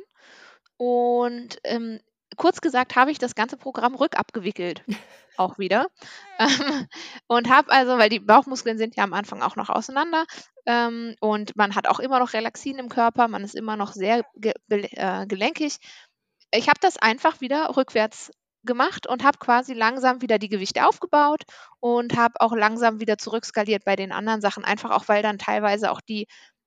[0.78, 2.00] Und, ähm,
[2.36, 4.84] kurz gesagt habe ich das ganze Programm rückabgewickelt
[5.36, 5.88] auch wieder.
[6.38, 6.88] Ähm,
[7.28, 10.24] und habe also weil die Bauchmuskeln sind ja am Anfang auch noch auseinander,
[10.66, 14.24] ähm, und man hat auch immer noch Relaxin im Körper, man ist immer noch sehr
[14.36, 15.78] ge äh, gelenkig.
[16.54, 18.30] ich habe das einfach wieder rückwärts
[18.64, 21.42] gemacht und habe quasi langsam wieder die Gewichte aufgebaut
[21.80, 25.90] und habe auch langsam wieder zurückskaliert bei den anderen Sachen, einfach auch weil dann teilweise
[25.90, 26.26] auch die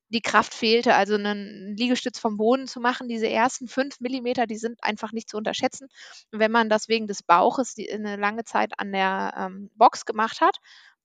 [0.10, 3.08] die Kraft fehlte, also einen Liegestütz vom Boden zu machen.
[3.08, 5.88] Diese ersten fünf Millimeter, die sind einfach nicht zu unterschätzen.
[6.32, 10.42] wenn man das wegen des Bauches die, eine lange Zeit an der ähm, Box gemacht
[10.42, 10.58] hat,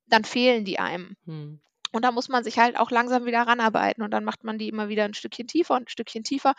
[0.07, 1.16] dann fehlen die einem.
[1.24, 1.61] Hm.
[1.93, 4.68] Und da muss man sich halt auch langsam wieder ranarbeiten und dann macht man die
[4.68, 6.55] immer wieder ein Stückchen tiefer und ein Stückchen tiefer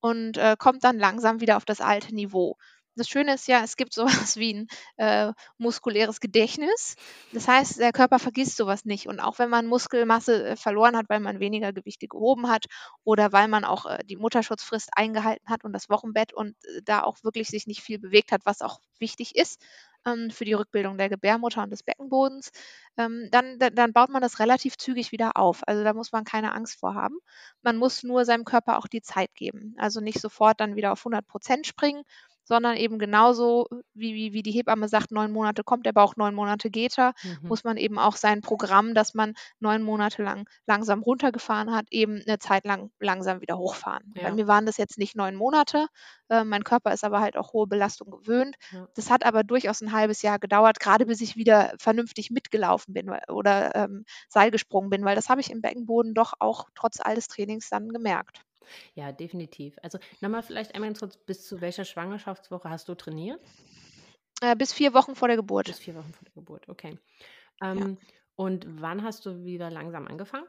[0.00, 2.56] und äh, kommt dann langsam wieder auf das alte Niveau
[2.96, 6.96] das Schöne ist ja, es gibt sowas wie ein äh, muskuläres Gedächtnis.
[7.32, 9.06] Das heißt, der Körper vergisst sowas nicht.
[9.06, 12.66] Und auch wenn man Muskelmasse äh, verloren hat, weil man weniger Gewichte gehoben hat
[13.04, 17.02] oder weil man auch äh, die Mutterschutzfrist eingehalten hat und das Wochenbett und äh, da
[17.02, 19.62] auch wirklich sich nicht viel bewegt hat, was auch wichtig ist
[20.06, 22.50] ähm, für die Rückbildung der Gebärmutter und des Beckenbodens,
[22.96, 25.62] ähm, dann, dann, baut man das relativ zügig wieder auf.
[25.66, 27.18] Also da muss man keine Angst vor haben.
[27.62, 29.74] Man muss nur seinem Körper auch die Zeit geben.
[29.78, 32.02] Also nicht sofort dann wieder auf 100 Prozent springen,
[32.46, 36.34] sondern eben genauso, wie, wie, wie die Hebamme sagt, neun Monate kommt der Bauch, neun
[36.34, 37.48] Monate geht er, mhm.
[37.48, 42.22] muss man eben auch sein Programm, das man neun Monate lang langsam runtergefahren hat, eben
[42.26, 44.14] eine Zeit lang langsam wieder hochfahren.
[44.16, 44.28] Ja.
[44.28, 45.88] Bei mir waren das jetzt nicht neun Monate,
[46.28, 48.56] äh, mein Körper ist aber halt auch hohe Belastung gewöhnt.
[48.72, 48.88] Ja.
[48.94, 53.10] Das hat aber durchaus ein halbes Jahr gedauert, gerade bis ich wieder vernünftig mitgelaufen bin
[53.28, 57.26] oder ähm, Seil gesprungen bin, weil das habe ich im Beckenboden doch auch trotz alles
[57.28, 58.42] Trainings dann gemerkt.
[58.94, 59.78] Ja, definitiv.
[59.82, 63.40] Also nochmal vielleicht einmal ganz kurz, bis zu welcher Schwangerschaftswoche hast du trainiert?
[64.40, 65.66] Äh, bis vier Wochen vor der Geburt.
[65.66, 66.98] Bis vier Wochen vor der Geburt, okay.
[67.62, 68.06] Ähm, ja.
[68.36, 70.46] Und wann hast du wieder langsam angefangen?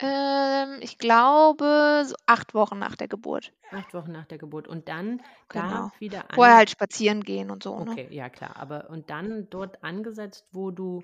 [0.00, 3.52] Ähm, ich glaube, so acht Wochen nach der Geburt.
[3.72, 4.68] Acht Wochen nach der Geburt.
[4.68, 5.68] Und dann genau.
[5.68, 6.34] da wieder an.
[6.36, 7.76] Vorher halt spazieren gehen und so.
[7.76, 7.90] Ne?
[7.90, 8.14] Okay, ne?
[8.14, 8.56] ja klar.
[8.56, 11.02] Aber und dann dort angesetzt, wo du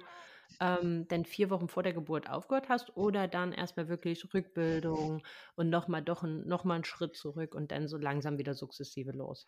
[0.61, 5.23] ähm, denn vier Wochen vor der Geburt aufgehört hast oder dann erstmal wirklich Rückbildung
[5.57, 9.13] und nochmal doch ein, noch mal einen Schritt zurück und dann so langsam wieder sukzessive
[9.13, 9.47] los?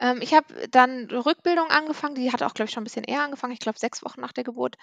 [0.00, 3.22] Ähm, ich habe dann Rückbildung angefangen, die hat auch, glaube ich, schon ein bisschen eher
[3.22, 4.76] angefangen, ich glaube sechs Wochen nach der Geburt,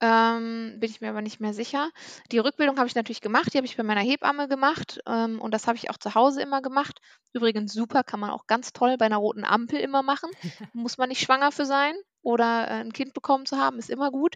[0.00, 1.90] ähm, bin ich mir aber nicht mehr sicher.
[2.32, 5.52] Die Rückbildung habe ich natürlich gemacht, die habe ich bei meiner Hebamme gemacht ähm, und
[5.52, 7.00] das habe ich auch zu Hause immer gemacht.
[7.32, 10.30] Übrigens super, kann man auch ganz toll bei einer roten Ampel immer machen.
[10.74, 14.10] Muss man nicht schwanger für sein oder äh, ein Kind bekommen zu haben, ist immer
[14.10, 14.34] gut.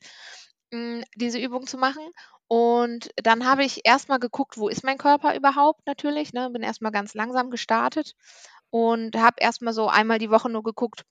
[0.72, 2.02] Hm, diese Übung zu machen.
[2.48, 6.50] Und dann habe ich erstmal geguckt, wo ist mein Körper überhaupt natürlich, ne?
[6.50, 8.14] Bin erstmal ganz langsam gestartet
[8.70, 11.04] und habe erstmal so einmal die Woche nur geguckt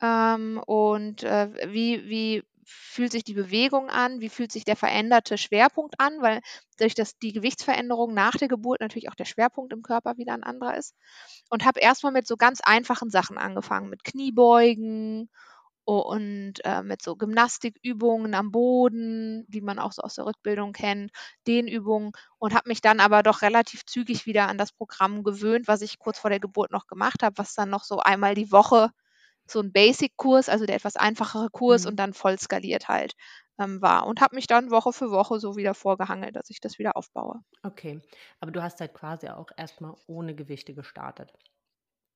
[0.00, 5.36] ähm, und, äh, wie wie fühlt sich die Bewegung an, wie fühlt sich der veränderte
[5.38, 6.40] Schwerpunkt an, weil
[6.78, 10.44] durch das die Gewichtsveränderung nach der Geburt natürlich auch der Schwerpunkt im Körper wieder ein
[10.44, 10.94] anderer ist.
[11.50, 15.30] Und habe erstmal mit so ganz einfachen Sachen angefangen, mit Kniebeugen
[15.84, 21.10] und äh, mit so Gymnastikübungen am Boden, die man auch so aus der Rückbildung kennt,
[21.46, 25.82] Dehnübungen und habe mich dann aber doch relativ zügig wieder an das Programm gewöhnt, was
[25.82, 28.90] ich kurz vor der Geburt noch gemacht habe, was dann noch so einmal die Woche
[29.46, 31.90] so ein Basic-Kurs, also der etwas einfachere Kurs mhm.
[31.90, 33.14] und dann voll skaliert halt
[33.58, 36.78] ähm, war und habe mich dann Woche für Woche so wieder vorgehangelt, dass ich das
[36.78, 37.40] wieder aufbaue.
[37.62, 38.00] Okay,
[38.40, 41.32] aber du hast halt quasi auch erstmal ohne Gewichte gestartet.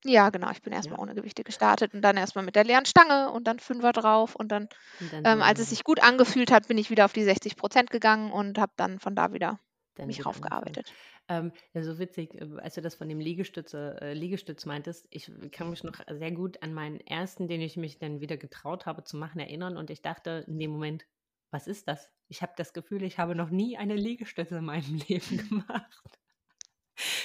[0.05, 0.51] Ja, genau.
[0.51, 1.03] Ich bin erstmal Ja.
[1.03, 4.53] ohne Gewichte gestartet und dann erstmal mit der leeren Stange und dann Fünfer drauf und
[4.53, 4.69] dann,
[5.01, 7.91] Und dann ähm, als es sich gut angefühlt hat, bin ich wieder auf die 60%
[7.91, 9.59] gegangen und habe dann von da wieder
[10.05, 10.93] mich raufgearbeitet.
[11.29, 15.31] Ähm, ja, so witzig, äh, als du das von dem Liegestütze, äh, Liegestütz meintest, ich
[15.53, 19.05] kann mich noch sehr gut an meinen ersten, den ich mich dann wieder getraut habe
[19.05, 21.07] zu machen, erinnern und ich dachte in dem Moment,
[21.51, 22.11] was ist das?
[22.29, 26.19] Ich habe das Gefühl, ich habe noch nie eine Liegestütze in meinem Leben gemacht.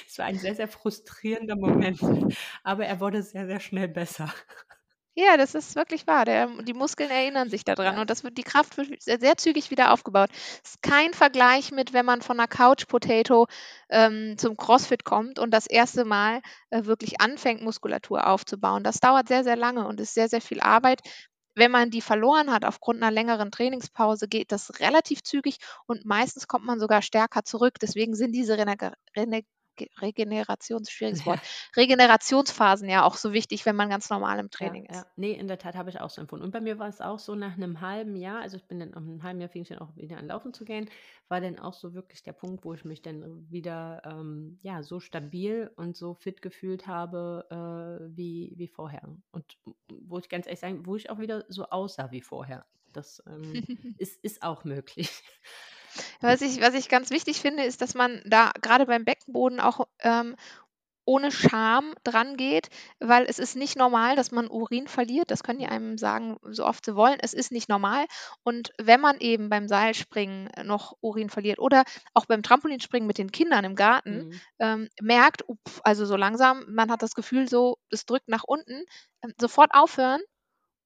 [0.10, 2.02] Es war ein sehr, sehr frustrierender Moment,
[2.64, 4.34] aber er wurde sehr, sehr schnell besser.
[5.14, 6.26] Ja, das ist wirklich wahr.
[6.26, 8.02] Der, die Muskeln erinnern sich daran ja.
[8.02, 10.30] und das wird, die Kraft wird sehr, sehr zügig wieder aufgebaut.
[10.64, 13.46] Es ist kein Vergleich mit, wenn man von einer Couch Potato
[13.90, 16.42] ähm, zum CrossFit kommt und das erste Mal
[16.72, 18.84] äh, wirklich anfängt, Muskulatur aufzubauen.
[18.84, 21.02] Das dauert sehr, sehr lange und ist sehr, sehr viel Arbeit.
[21.54, 26.48] Wenn man die verloren hat aufgrund einer längeren Trainingspause, geht das relativ zügig und meistens
[26.48, 27.76] kommt man sogar stärker zurück.
[27.80, 29.44] Deswegen sind diese Rene
[30.02, 31.40] Regenerations, schwieriges Wort,
[31.76, 34.98] Regenerationsphasen ja auch so wichtig, wenn man ganz normal im Training ja, ist.
[34.98, 35.12] Ja.
[35.16, 36.46] Nee, in der Tat habe ich auch so empfunden.
[36.46, 38.92] Und bei mir war es auch so nach einem halben Jahr, also ich bin dann
[38.92, 40.90] nach einem halben Jahr fing ich dann auch wieder an Laufen zu gehen,
[41.28, 45.00] war dann auch so wirklich der Punkt, wo ich mich dann wieder ähm, ja, so
[45.00, 49.04] stabil und so fit gefühlt habe äh, wie, wie vorher.
[49.32, 49.58] Und
[49.88, 52.66] wo ich ganz ehrlich sagen, wo ich auch wieder so aussah wie vorher.
[52.94, 53.54] Das ähm,
[53.98, 55.24] ist, ist auch möglich.
[56.22, 59.88] Was ich, was ich ganz wichtig finde, ist, dass man da gerade beim Beckenboden auch
[60.00, 60.36] ähm,
[61.06, 62.70] ohne Scham dran geht,
[63.00, 65.32] weil es ist nicht normal, dass man Urin verliert.
[65.32, 67.18] Das können die einem sagen, so oft sie wollen.
[67.20, 68.06] Es ist nicht normal.
[68.44, 71.84] Und wenn man eben beim Seilspringen noch Urin verliert oder
[72.14, 74.42] auch beim Trampolinspringen mit den Kindern im Garten Mhm.
[74.60, 75.44] ähm, merkt,
[75.84, 78.84] also so langsam, man hat das Gefühl, so, es drückt nach unten,
[79.24, 80.22] ähm, sofort aufhören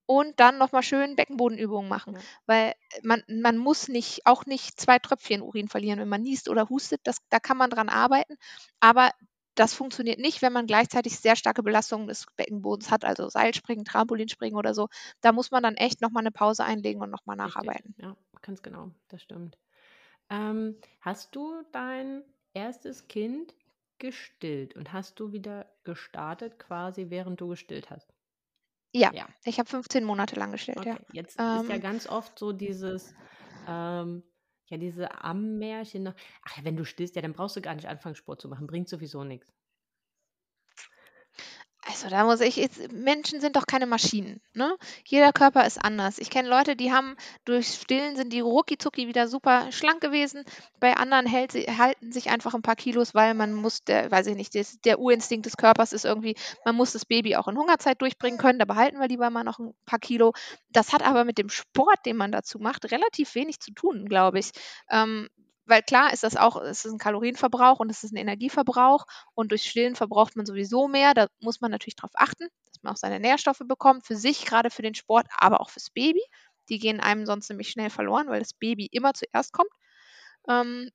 [0.06, 2.14] und dann nochmal schön Beckenbodenübungen machen.
[2.14, 2.24] Ja.
[2.46, 2.74] Weil
[3.04, 7.02] man, man muss nicht, auch nicht zwei Tröpfchen Urin verlieren, wenn man niest oder hustet.
[7.04, 8.36] Das, da kann man dran arbeiten.
[8.80, 9.12] Aber
[9.56, 14.58] das funktioniert nicht, wenn man gleichzeitig sehr starke Belastungen des Beckenbodens hat, also Seilspringen, Trampolinspringen
[14.58, 14.88] oder so.
[15.22, 17.46] Da muss man dann echt nochmal eine Pause einlegen und nochmal Richtig.
[17.46, 17.96] nacharbeiten.
[17.98, 19.58] Ja, ganz genau, das stimmt.
[20.30, 22.24] Ähm, hast du dein
[22.54, 23.56] erstes Kind
[24.00, 28.13] gestillt und hast du wieder gestartet, quasi während du gestillt hast?
[28.96, 29.28] Ja, Ja.
[29.44, 31.00] ich habe 15 Monate lang gestillt, Okay, ja.
[31.12, 33.16] jetzt ist ja Ähm, ganz oft so dieses,
[33.66, 34.24] ähm,
[34.68, 36.04] ja, diese Ammärchen.
[36.04, 38.48] noch, Ach, ja, wenn du stillst, ja, dann brauchst du gar nicht anfangen, Sport zu
[38.50, 38.68] machen.
[38.68, 39.54] Bringt sowieso nichts.
[42.04, 44.76] Also da muss ich jetzt, Menschen sind doch keine Maschinen, ne?
[45.06, 46.20] Jeder Körper ist anders.
[46.20, 48.78] Ich kenne Leute, die haben durch Stillen sind die rucki
[49.08, 50.44] wieder super schlank gewesen.
[50.82, 54.36] Bei anderen hält halten sich einfach ein paar Kilos, weil man muss, der, weiß ich
[54.36, 56.36] nicht, das, der Urinstinkt des Körpers ist irgendwie,
[56.66, 58.60] man muss das Baby auch in Hungerzeit durchbringen können.
[58.60, 60.34] Da behalten wir lieber mal noch ein paar Kilo.
[60.72, 64.40] Das hat aber mit dem Sport, den man dazu macht, relativ wenig zu tun, glaube
[64.40, 64.52] ich.
[64.90, 65.30] Ähm,
[65.66, 69.52] weil klar ist das auch, es ist ein Kalorienverbrauch und es ist ein Energieverbrauch und
[69.52, 71.14] durch Stillen verbraucht man sowieso mehr.
[71.14, 74.70] Da muss man natürlich darauf achten, dass man auch seine Nährstoffe bekommt, für sich, gerade
[74.70, 76.22] für den Sport, aber auch fürs Baby.
[76.70, 79.72] Die gehen einem sonst nämlich schnell verloren, weil das Baby immer zuerst kommt.
[80.50, 80.90] Ähm,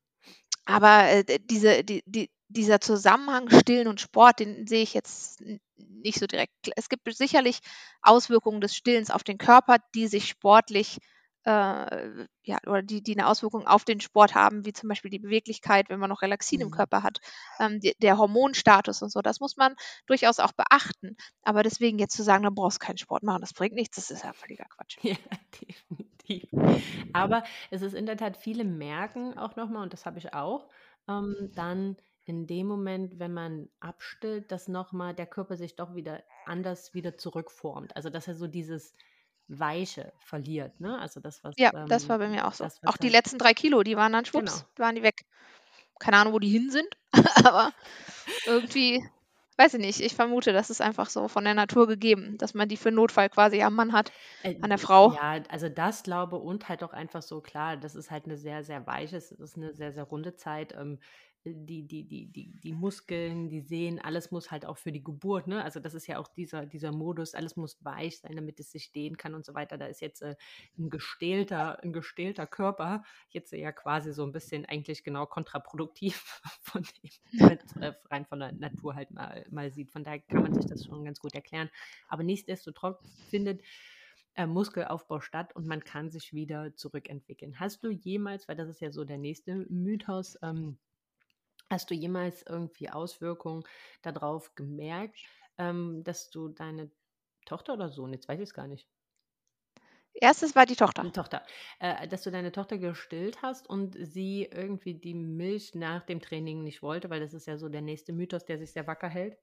[0.64, 5.42] aber äh, diese, die, die, dieser Zusammenhang Stillen und Sport, den sehe ich jetzt
[5.76, 6.52] nicht so direkt.
[6.76, 7.60] Es gibt sicherlich
[8.02, 11.17] Auswirkungen des Stillens auf den Körper, die sich sportlich äh,
[11.50, 15.88] ja, oder die, die eine Auswirkung auf den Sport haben, wie zum Beispiel die Beweglichkeit,
[15.88, 16.70] wenn man noch Relaxin im Mhm.
[16.70, 17.18] Körper hat,
[17.60, 19.20] ähm, die, der Hormonstatus und so.
[19.22, 19.74] Das muss man
[20.06, 21.16] durchaus auch beachten.
[21.42, 24.10] Aber deswegen jetzt zu sagen, dann brauchst du keinen Sport machen, das bringt nichts, das
[24.10, 24.98] ist ja völliger Quatsch.
[25.02, 25.16] Ja,
[25.60, 26.50] definitiv.
[27.12, 30.68] Aber es ist in der Tat, viele merken auch nochmal, und das habe ich auch,
[31.08, 36.22] ähm, dann in dem Moment, wenn man abstillt, dass nochmal der Körper sich doch wieder
[36.44, 37.96] anders wieder zurückformt.
[37.96, 38.94] Also dass er so dieses
[39.48, 40.98] Weiche verliert, ne?
[40.98, 42.64] Also das, was, Ja, das war bei ähm, mir auch so.
[42.64, 44.64] das, Auch die letzten drei Kilo, die waren dann genau.
[44.64, 45.22] schwupps, waren die weg.
[46.00, 46.88] Keine Ahnung, wo die hin sind,
[47.44, 47.72] aber
[48.44, 49.04] irgendwie,
[49.58, 52.68] weiß ich nicht, ich vermute, das ist einfach so von der Natur gegeben, dass man
[52.68, 55.14] die für Notfall quasi am Mann hat, Äh, an der Frau.
[55.14, 58.62] ja, also das glaube und halt auch einfach so klar, das ist halt eine sehr,
[58.64, 60.74] sehr weiche, es ist eine sehr, sehr runde Zeit.
[60.74, 61.00] Ähm,
[61.44, 65.46] die, die, die, die, die Muskeln, die Sehnen, alles muss halt auch für die Geburt,
[65.46, 65.62] ne?
[65.62, 68.92] Also das ist ja auch dieser, dieser Modus, alles muss weich sein, damit es sich
[68.92, 69.78] dehnen kann und so weiter.
[69.78, 70.36] Da ist jetzt äh,
[70.78, 76.82] ein gestählter, ein gestählter Körper jetzt ja quasi so ein bisschen eigentlich genau kontraproduktiv von
[76.82, 77.10] dem,
[77.58, 79.90] es äh, rein von der Natur halt mal, mal sieht.
[79.90, 81.70] Von daher kann man sich das schon ganz gut erklären.
[82.08, 83.62] Aber nichtsdestotrotz findet
[84.34, 87.58] äh, Muskelaufbau statt und man kann sich wieder zurückentwickeln.
[87.58, 90.78] Hast du jemals, weil das ist ja so der nächste Mythos, ähm,
[91.70, 93.64] hast du jemals irgendwie Auswirkungen
[94.02, 95.18] darauf gemerkt,
[95.58, 96.90] ähm, dass du deine
[97.46, 98.88] Tochter oder Sohn, jetzt weiß ich es gar nicht,
[100.12, 101.06] Erstes war die Tochter.
[101.06, 101.42] eine Tochter,
[101.80, 106.62] äh, dass du deine Tochter gestillt hast und sie irgendwie die Milch nach dem Training
[106.62, 109.38] nicht wollte, weil das ist ja so der nächste Mythos, der sich sehr wacker hält?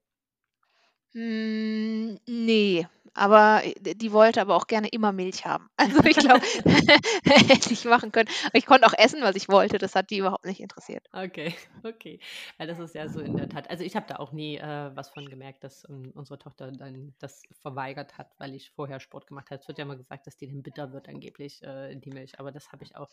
[1.16, 5.70] Hm, ne, aber äh, die wollte aber auch gerne immer Milch haben.
[5.78, 6.41] Also, ich glaube,
[7.24, 8.30] hätte ich machen können.
[8.53, 9.78] Ich konnte auch essen, was ich wollte.
[9.78, 11.07] Das hat die überhaupt nicht interessiert.
[11.13, 11.53] Okay,
[11.84, 12.20] okay.
[12.57, 13.70] Weil das ist ja so in der Tat.
[13.70, 17.13] Also ich habe da auch nie äh, was von gemerkt, dass ähm, unsere Tochter dann
[17.20, 19.61] das verweigert hat, weil ich vorher Sport gemacht habe.
[19.61, 22.39] Es wird ja immer gesagt, dass die dann bitter wird angeblich, äh, die Milch.
[22.39, 23.09] Aber das habe ich auch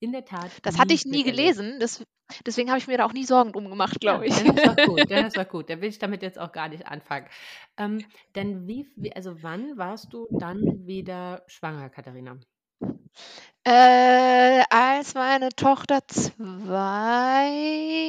[0.00, 1.78] in der Tat Das hatte ich nie gelesen.
[1.80, 2.04] Das,
[2.46, 4.34] deswegen habe ich mir da auch nie Sorgen drum gemacht, Ja, glaube ich.
[4.34, 5.70] dann ist doch gut, ist doch gut.
[5.70, 7.28] Da will ich damit jetzt auch gar nicht anfangen.
[7.76, 12.38] Ähm, denn wie, wie, also wann warst du dann wieder schwanger, Katharina?
[13.66, 16.36] Äh, als meine Tochter zwei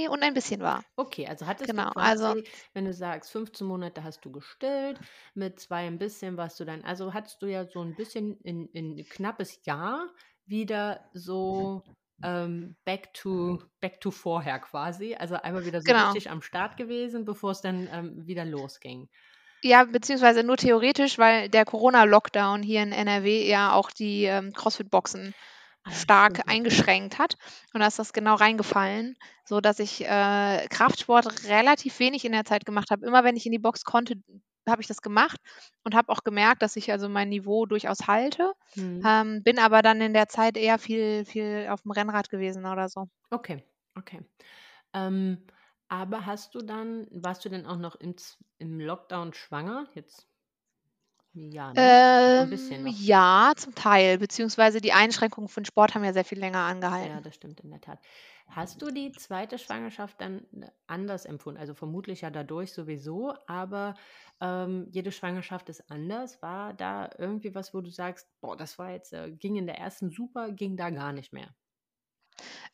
[0.09, 0.83] und ein bisschen war.
[0.97, 4.99] Okay, also hattest du Genau, also quasi, wenn du sagst, 15 Monate hast du gestillt,
[5.33, 8.67] mit zwei ein bisschen warst du dann, also hattest du ja so ein bisschen in,
[8.69, 10.07] in ein knappes Jahr
[10.45, 11.83] wieder so
[12.23, 16.11] ähm, back to back to vorher quasi, also einmal wieder so genau.
[16.11, 19.09] richtig am Start gewesen, bevor es dann ähm, wieder losging.
[19.61, 25.33] Ja, beziehungsweise nur theoretisch, weil der Corona-Lockdown hier in NRW ja auch die ähm, CrossFit-Boxen
[25.91, 27.35] stark eingeschränkt hat.
[27.73, 32.45] Und da ist das genau reingefallen, so dass ich äh, Kraftsport relativ wenig in der
[32.45, 33.05] Zeit gemacht habe.
[33.05, 34.15] Immer wenn ich in die Box konnte,
[34.71, 35.39] habe ich das gemacht
[35.83, 38.53] und habe auch gemerkt, dass ich also mein Niveau durchaus halte.
[38.75, 39.05] Hm.
[39.05, 42.89] Ähm, bin aber dann in der Zeit eher viel, viel auf dem Rennrad gewesen oder
[42.89, 43.07] so.
[43.31, 43.63] Okay,
[43.95, 44.25] okay.
[44.93, 45.47] Ähm,
[45.89, 48.15] Aber hast du dann, warst du denn auch noch im,
[48.59, 49.87] im Lockdown schwanger?
[49.95, 50.29] Jetzt,
[51.35, 51.91] ja, ne?
[52.35, 53.05] Ein bisschen Ähm, noch.
[53.05, 56.59] ja, zum Teil, beziehungsweise die Einschränkungen von Sport haben ja sehr viel länger
[56.99, 57.21] Ja, angehalten.
[57.21, 57.99] das stimmt in der Tat.
[58.47, 61.59] Hast du die zweite Schwangerschaft dann äh, anders empfunden?
[61.59, 63.95] Also vermutlich ja dadurch sowieso, aber
[64.41, 66.41] ähm, jede Schwangerschaft ist anders.
[66.41, 69.77] War da irgendwie was, wo du sagst, boah, das war jetzt, äh, ging in der
[69.79, 71.55] ersten super, ging da gar nicht mehr?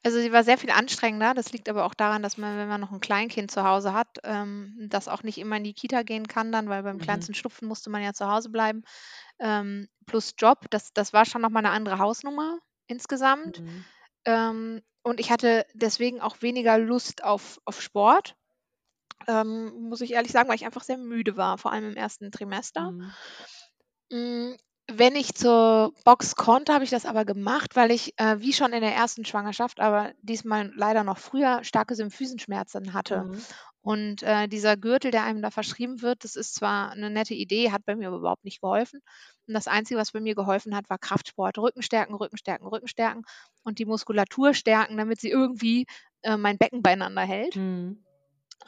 [0.04, 1.34] Also sie war sehr viel anstrengender.
[1.34, 4.20] Das liegt aber auch daran, dass man, wenn man noch ein Kleinkind zu Hause hat,
[4.24, 7.02] ähm, das auch nicht immer in die Kita gehen kann dann, weil beim Mhm.
[7.02, 8.84] kleinsten Schnupfen musste man ja zu Hause bleiben.
[9.40, 13.62] Ähm, plus Job, das, das war schon nochmal eine andere Hausnummer insgesamt.
[13.62, 13.86] Mhm.
[14.26, 18.36] Ähm, und ich hatte deswegen auch weniger Lust auf, auf Sport,
[19.28, 22.32] ähm, muss ich ehrlich sagen, weil ich einfach sehr müde war, vor allem im ersten
[22.32, 22.92] Trimester.
[22.92, 23.12] Mhm.
[24.12, 24.58] Hm,
[24.98, 28.74] wenn ich zur Box konnte, habe ich das aber gemacht, weil ich, äh, wie schon
[28.74, 33.24] in der ersten Schwangerschaft, aber diesmal leider noch früher, starke Symphysenschmerzen hatte.
[33.24, 33.42] Mhm.
[33.84, 37.72] Und, äh, dieser Gürtel, der einem da verschrieben wird, das ist zwar eine nette Idee,
[37.72, 39.02] hat bei mir aber überhaupt nicht geholfen.
[39.48, 41.58] Und das Einzige, was bei mir geholfen hat, war Kraftsport.
[41.58, 43.24] Rücken stärken, Rücken stärken, Rücken stärken
[43.64, 45.88] und die Muskulatur stärken, damit sie irgendwie,
[46.22, 47.56] äh, mein Becken beieinander hält.
[47.56, 48.04] Mhm.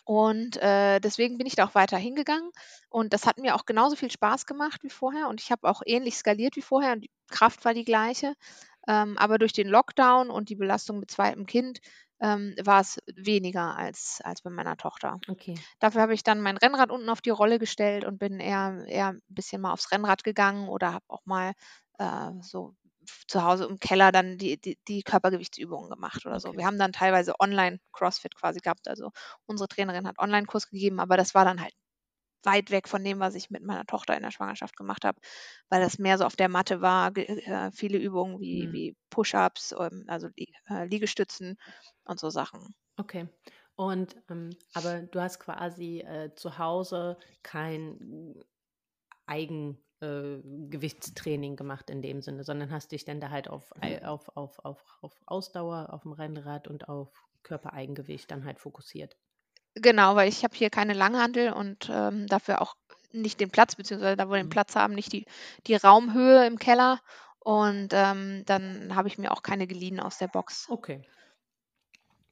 [0.05, 2.51] Und, äh, deswegen bin ich da auch weiter hingegangen
[2.89, 5.81] und das hat mir auch genauso viel Spaß gemacht wie vorher und ich habe auch
[5.85, 8.33] ähnlich skaliert wie vorher und die Kraft war die gleiche.
[8.87, 11.79] Ähm, aber durch den Lockdown und die Belastung mit zweitem Kind,
[12.21, 15.19] ähm, war es weniger als als bei meiner Tochter.
[15.29, 15.63] Okay.
[15.79, 19.09] Dafür habe ich dann mein Rennrad unten auf die Rolle gestellt und bin eher eher
[19.11, 21.53] 'n bisschen mal aufs Rennrad gegangen oder habe auch mal,
[21.99, 22.75] äh, so
[23.27, 26.55] zu Hause im Keller dann die die die Körpergewichtsübungen gemacht oder so.
[26.55, 26.57] Okay.
[26.57, 28.87] Wir haben dann teilweise online CrossFit quasi gehabt.
[28.87, 29.11] Also,
[29.45, 31.73] unsere Trainerin hat Onlinekurs gegeben, aber das war dann halt
[32.43, 35.19] weit weg von dem, was ich mit meiner Tochter in der Schwangerschaft gemacht habe,
[35.69, 38.73] weil das mehr so auf der Matte war, äh, viele Übungen wie Mhm.
[38.73, 40.29] wie Push-ups, ähm, also
[40.69, 41.57] äh, Liegestützen
[42.05, 42.75] und so Sachen.
[42.99, 43.27] Okay.
[43.75, 48.43] Und, ähm, aber du hast quasi äh, zu Hause kein
[49.25, 53.71] Eigen, äh, Gewichtstraining gemacht in dem Sinne, sondern hast dich dann da halt auf,
[54.03, 57.09] auf, auf, auf, auf Ausdauer, auf dem Rennrad und auf
[57.43, 59.17] Körpereigengewicht dann halt fokussiert.
[59.75, 62.75] Genau, weil ich habe hier keine Langhantel und, ähm, dafür auch
[63.11, 64.49] nicht den Platz, beziehungsweise da, wo wir den Mhm.
[64.49, 65.25] Platz haben, nicht die
[65.67, 66.99] die Raumhöhe im Keller
[67.39, 70.69] und, ähm, dann habe ich mir auch keine geliehen aus der Box.
[70.69, 71.07] Okay.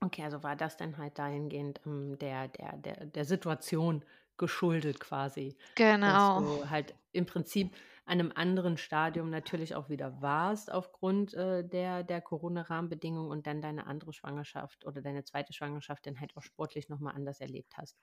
[0.03, 4.03] Okay, also war das dann halt dahingehend ähm, der, der, der, der Situation
[4.37, 5.57] geschuldet quasi,
[6.03, 6.33] dass Genau.
[6.33, 7.75] du halt im Prinzip
[8.05, 13.61] an einem anderen Stadium natürlich auch wieder warst aufgrund äh, der, der Corona-Rahmenbedingungen und dann
[13.61, 17.99] deine andere Schwangerschaft oder deine zweite Schwangerschaft dann halt auch sportlich nochmal anders erlebt hast.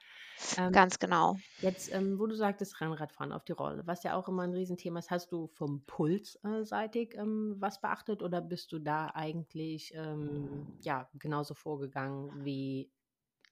[0.56, 1.36] Ähm, Ganz genau.
[1.60, 5.00] Jetzt, ähm, wo du sagtest, Rennradfahren auf die Rolle, was ja auch immer ein Riesenthema
[5.00, 9.92] ist, hast du vom Puls äh, seitig ähm, was beachtet oder bist du da eigentlich
[9.94, 12.92] ähm, ja genauso vorgegangen wie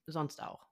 [0.06, 0.65] sonst auch?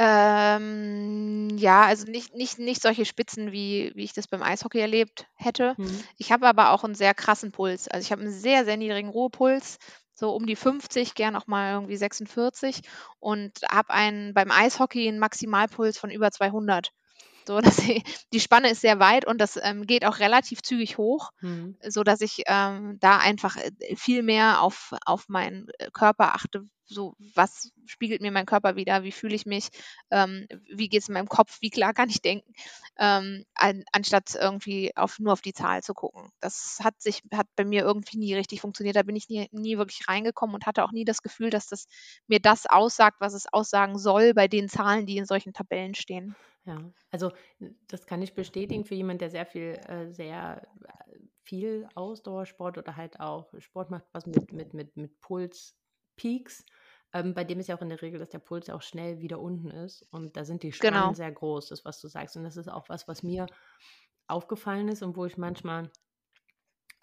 [0.00, 5.26] Ähm, ja, also nicht nicht nicht solche Spitzen, wie wie ich das beim Eishockey erlebt
[5.34, 5.74] hätte.
[5.76, 6.04] Hm.
[6.16, 7.88] Ich habe aber auch einen sehr krassen Puls.
[7.88, 9.78] Also, ich habe einen sehr, sehr niedrigen Ruhepuls,
[10.14, 12.82] so um die 50, gern auch mal irgendwie 46
[13.18, 16.92] und habe einen beim Eishockey einen Maximalpuls von über 200.
[17.48, 20.98] So, dass die die Spanne ist sehr weit und das, ähm, geht auch relativ zügig
[20.98, 21.76] hoch, Hm.
[21.86, 26.64] sodass ich, ähm, da einfach, äh, viel mehr auf auf meinen, äh, Körper achte.
[26.90, 29.02] So, was spiegelt mir mein Körper wider?
[29.04, 29.68] Wie fühle ich mich?
[30.10, 31.58] Ähm, wie geht's in meinem Kopf?
[31.60, 32.52] Wie klar kann ich denken?
[32.98, 36.30] Ähm, an anstatt irgendwie auf nur auf die Zahl zu gucken.
[36.40, 38.96] Das hat sich hat bei mir irgendwie nie richtig funktioniert.
[38.96, 41.86] Da bin ich nie nie wirklich reingekommen und hatte auch nie das Gefühl, dass das
[42.26, 46.36] mir das aussagt, was es aussagen soll bei den Zahlen, die in solchen Tabellen stehen.
[46.68, 47.32] Ja, also
[47.86, 52.94] das kann ich bestätigen für jemanden, der sehr viel, äh, sehr äh, viel Ausdauersport oder
[52.96, 56.66] halt auch Sport macht, was mit, mit, mit, mit Pulspeaks.
[57.14, 59.40] Ähm, bei dem ist ja auch in der Regel, dass der Puls auch schnell wieder
[59.40, 61.14] unten ist und da sind die Spannen Genau.
[61.14, 62.36] sehr groß, das, was du sagst.
[62.36, 63.50] Und das ist auch was, was mir
[64.28, 65.90] aufgefallen ist und wo ich manchmal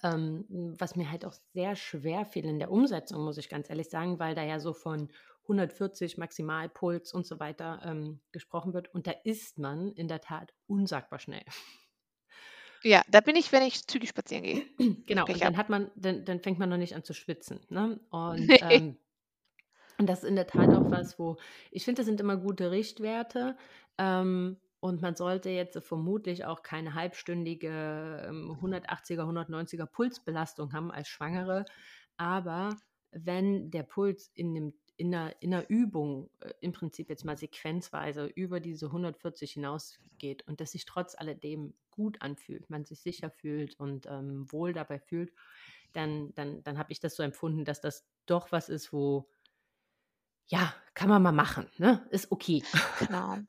[0.03, 0.45] ähm,
[0.79, 4.19] was mir halt auch sehr schwer fiel in der Umsetzung, muss ich ganz ehrlich sagen,
[4.19, 5.09] weil da ja so von
[5.45, 8.93] 140 Maximalpuls und so weiter ähm, gesprochen wird.
[8.93, 11.43] Und da ist man in der Tat unsagbar schnell.
[12.83, 14.65] Ja, da bin ich, wenn ich zügig spazieren gehe.
[15.07, 17.59] Genau, und dann hat man, dann, dann fängt man noch nicht an zu schwitzen.
[17.69, 17.99] Ne?
[18.09, 18.59] Und, Ne.
[18.61, 18.97] ähm,
[19.97, 21.37] und das ist in der Tat auch was, wo
[21.71, 23.57] ich finde, das sind immer gute Richtwerte.
[23.97, 31.07] Ähm, und man sollte jetzt vermutlich auch keine halbstündige ähm, 180er, 190er Pulsbelastung haben als
[31.07, 31.65] Schwangere.
[32.17, 32.69] Aber
[33.11, 37.37] wenn der Puls in, dem, in, einer, in einer Übung äh, im Prinzip jetzt mal
[37.37, 43.29] sequenzweise über diese 140 hinausgeht und das sich trotz alledem gut anfühlt, man sich sicher
[43.29, 45.33] fühlt und ähm, wohl dabei fühlt,
[45.93, 49.29] dann, dann, dann habe ich das so empfunden, dass das doch was ist, wo
[50.47, 52.05] ja, kann man mal machen, ne?
[52.09, 52.63] Ist okay.
[52.97, 53.39] Genau.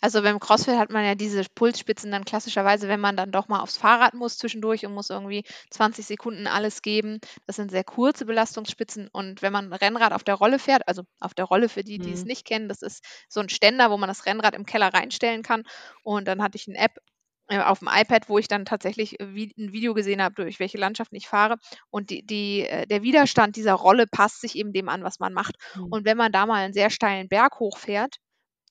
[0.00, 3.60] Also beim CrossFit hat man ja diese Pulsspitzen dann klassischerweise, wenn man dann doch mal
[3.60, 7.20] aufs Fahrrad muss zwischendurch und muss irgendwie 20 Sekunden alles geben.
[7.46, 9.08] Das sind sehr kurze Belastungsspitzen.
[9.12, 12.12] Und wenn man Rennrad auf der Rolle fährt, also auf der Rolle für die, die
[12.12, 12.28] es Mhm.
[12.28, 15.64] nicht kennen, das ist so ein Ständer, wo man das Rennrad im Keller reinstellen kann.
[16.02, 16.98] Und dann hatte ich eine App
[17.48, 21.16] auf dem iPad, wo ich dann tatsächlich äh, ein Video gesehen habe, durch welche Landschaften
[21.16, 21.56] ich fahre.
[21.90, 25.32] Und die, die, äh, der Widerstand dieser Rolle passt sich eben dem an, was man
[25.32, 25.56] macht.
[25.74, 25.84] Mhm.
[25.90, 28.16] Und wenn man da mal einen sehr steilen Berg hochfährt,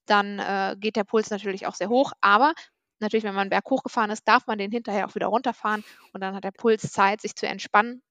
[0.05, 2.13] dann äh, geht der Puls natürlich auch sehr hoch.
[2.21, 2.53] Aber
[2.99, 6.21] natürlich, wenn man einen Berg hochgefahren ist, darf man den hinterher auch wieder runterfahren und
[6.21, 8.01] dann hat der Puls Zeit, sich zu entspannen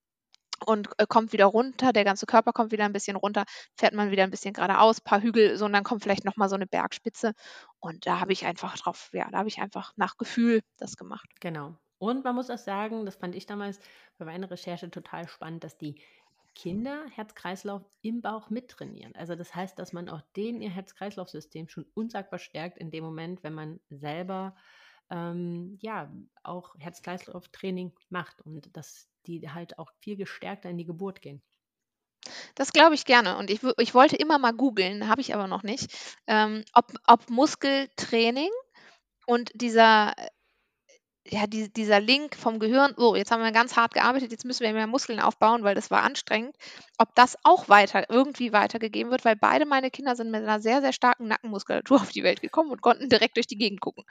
[0.63, 1.93] und äh, kommt wieder runter.
[1.93, 3.45] Der ganze Körper kommt wieder ein bisschen runter,
[3.77, 6.55] fährt man wieder ein bisschen geradeaus, paar Hügel, so und dann kommt vielleicht nochmal so
[6.55, 7.33] eine Bergspitze.
[7.81, 11.29] Und da habe ich einfach drauf, ja, da habe ich einfach nach Gefühl das gemacht.
[11.41, 11.75] Genau.
[11.99, 13.79] Und man muss auch sagen, das fand ich damals
[14.19, 15.95] bei meiner Recherche total spannend, dass die
[16.55, 19.15] Kinder Herz-Kreislauf im Bauch mittrainieren.
[19.15, 23.43] Also das heißt, dass man auch denen ihr Herz-Kreislauf-System schon unsagbar stärkt in dem Moment,
[23.43, 24.55] wenn man selber
[25.11, 31.22] ähm, ja auch Herz-Kreislauf-Training macht und dass die halt auch viel gestärkter in die Geburt
[31.22, 31.42] gehen.
[32.55, 33.36] Das glaube ich gerne.
[33.36, 35.92] Und ich, ich wollte immer mal googeln, habe ich aber noch nicht,
[36.26, 38.50] ähm, ob, ob Muskeltraining
[39.26, 40.14] und dieser,
[41.25, 44.64] ja, die, dieser Link vom Gehirn, oh, jetzt haben wir ganz hart gearbeitet, jetzt müssen
[44.64, 46.57] wir mehr Muskeln aufbauen, weil das war anstrengend,
[46.99, 50.81] ob das auch weiter, irgendwie weitergegeben wird, weil beide meine Kinder sind mit einer sehr,
[50.81, 54.05] sehr starken Nackenmuskulatur auf die Welt gekommen und konnten direkt durch die Gegend gucken.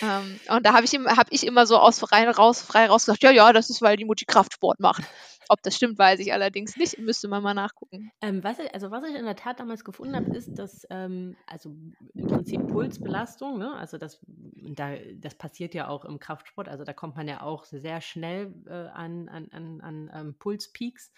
[0.00, 3.04] Ähm, und da habe ich, immer- hab ich immer so aus frei raus, frei raus
[3.06, 5.02] gesagt, ja, ja, das ist, weil die Mutti Kraftsport macht.
[5.48, 6.98] Ob das stimmt, weiß ich allerdings nicht.
[6.98, 8.10] Müsste man mal nachgucken.
[8.20, 11.36] Ähm, was ich, also was ich in der Tat damals gefunden habe, ist, dass ähm,
[11.46, 11.70] also
[12.14, 13.74] im Prinzip Pulsbelastung, ne?
[13.74, 17.64] also das, da, das passiert ja auch im Kraftsport, also da kommt man ja auch
[17.64, 21.12] sehr schnell äh, an, an, an, an ähm, Pulspeaks,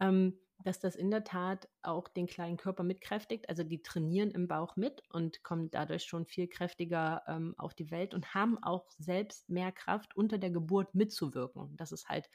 [0.00, 3.48] ähm, dass das in der Tat auch den kleinen Körper mitkräftigt.
[3.48, 7.90] Also die trainieren im Bauch mit und kommen dadurch schon viel kräftiger ähm, auf die
[7.90, 11.76] Welt und haben auch selbst mehr Kraft, unter der Geburt mitzuwirken.
[11.76, 12.28] Das ist halt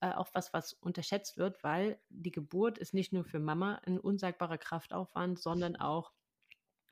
[0.00, 3.98] äh, auch was, was unterschätzt wird, weil die Geburt ist nicht nur für Mama ein
[3.98, 6.12] unsagbarer Kraftaufwand, sondern auch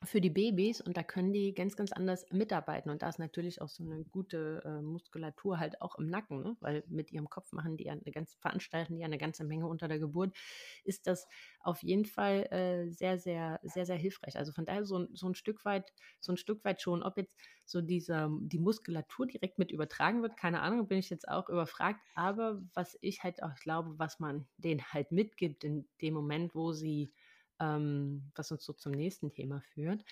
[0.04, 2.90] für die Babys und da können die ganz, ganz anders mitarbeiten.
[2.90, 6.56] Und da ist natürlich auch so eine gute äh, Muskulatur halt auch im Nacken, ne?
[6.60, 9.66] weil mit ihrem Kopf machen die ja eine ganze, veranstalten die ja eine ganze Menge
[9.66, 10.36] unter der Geburt,
[10.84, 11.26] ist das
[11.60, 14.36] auf jeden Fall äh, sehr, sehr, sehr, sehr hilfreich.
[14.36, 17.16] Also von daher so, ein- so ein Stück weit, so ein Stück weit schon, ob
[17.16, 17.34] jetzt
[17.64, 22.00] so dieser, die Muskulatur direkt mit übertragen wird, keine Ahnung, bin ich jetzt auch überfragt.
[22.14, 26.72] Aber was ich halt auch glaube, was man denen halt mitgibt in dem Moment, wo
[26.72, 27.12] sie
[27.60, 30.04] ähm, was uns so zum nächsten Thema führt,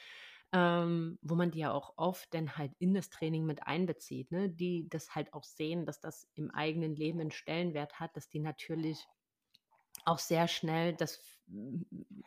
[0.53, 4.49] ähm, wo man die ja auch oft dann halt in das Training mit einbezieht, ne?
[4.51, 8.41] die das halt auch sehen, dass das im eigenen Leben einen Stellenwert hat, dass die
[8.41, 9.09] natürlich
[10.05, 11.23] auch sehr schnell das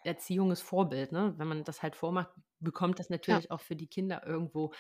[0.04, 1.34] Erziehung ist Vorbild, ne?
[1.38, 3.40] Wenn man das halt vormacht, bekommt das Ja.
[3.40, 4.74] natürlich auch für die Kinder irgendwo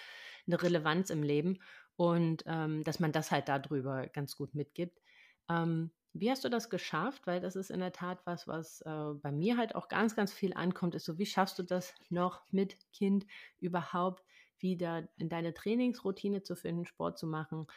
[0.47, 1.59] eine Relevanz im Leben
[1.95, 5.01] und ähm, dass man das halt darüber ganz gut mitgibt.
[5.49, 7.27] Ähm, wie hast du das geschafft?
[7.27, 10.33] Weil das ist in der Tat was, was äh, bei mir halt auch ganz, ganz
[10.33, 13.25] viel ankommt, ist so, wie schaffst du das noch mit Kind
[13.59, 14.23] überhaupt
[14.59, 17.67] wieder in deine Trainingsroutine zu finden, Sport zu machen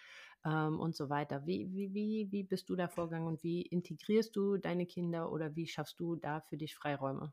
[0.44, 1.46] ähm, und so weiter.
[1.46, 5.54] Wie, wie, wie, wie bist du da vorgegangen und wie integrierst du deine Kinder oder
[5.56, 7.32] wie schaffst du da für dich Freiräume?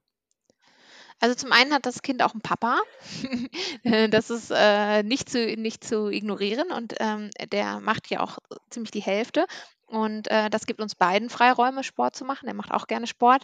[1.19, 2.79] Also zum einen hat das Kind auch einen Papa.
[4.11, 8.37] Das ist äh, nicht, zu, nicht zu ignorieren und ähm, der macht ja auch
[8.69, 9.45] ziemlich die Hälfte.
[9.87, 12.47] Und äh, das gibt uns beiden Freiräume, Sport zu machen.
[12.47, 13.43] Er macht auch gerne Sport.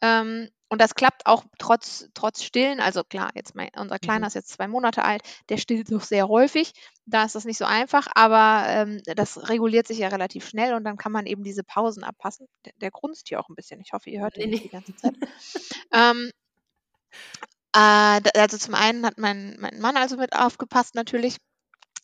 [0.00, 2.80] Ähm, und das klappt auch trotz, trotz Stillen.
[2.80, 4.28] Also klar, jetzt mein, unser Kleiner Mhm.
[4.28, 6.72] ist jetzt zwei Monate alt, der stillt noch sehr häufig.
[7.04, 10.84] Da ist das nicht so einfach, aber ähm, das reguliert sich ja relativ schnell und
[10.84, 12.46] dann kann man eben diese Pausen abpassen.
[12.64, 13.80] Der, der grunzt hier auch ein bisschen.
[13.82, 15.14] Ich hoffe, ihr hört ihn nicht die ganze Zeit.
[15.92, 16.30] Ähm,
[17.74, 21.36] äh, also zum einen hat mein, mein Mann also mit aufgepasst natürlich,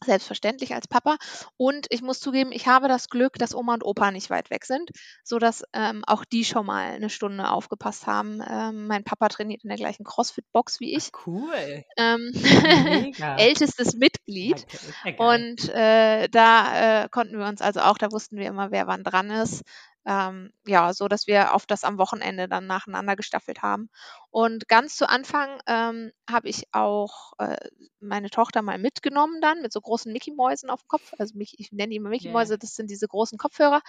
[0.05, 1.17] selbstverständlich als Papa.
[1.57, 4.65] Und ich muss zugeben, ich habe das Glück, dass Oma und Opa nicht weit weg
[4.65, 4.91] sind,
[5.25, 8.41] sodass ähm, auch die schon mal eine Stunde aufgepasst haben.
[8.49, 11.11] Ähm, mein Papa trainiert in der gleichen CrossFit-Box wie ich.
[11.27, 11.85] Cool.
[11.97, 12.33] Ähm,
[13.39, 14.67] ältestes Mitglied.
[15.05, 15.17] geil.
[15.19, 19.05] Und äh, da äh, konnten wir uns also auch, da wussten wir immer, wer wann
[19.05, 19.63] dran ist.
[20.09, 23.91] Ähm, ja, so dass wir auf das am Wochenende dann nacheinander gestaffelt haben.
[24.31, 27.59] Und ganz zu Anfang ähm, habe ich auch äh,
[28.01, 31.13] meine Tochter mal mitgenommen dann mit so großen Mickey-Mäusen auf dem Kopf.
[31.19, 32.09] Also Mickey, ich nenne die immer.
[32.11, 33.83] Mickey-Mäuse, das sind diese großen Kopfhörer.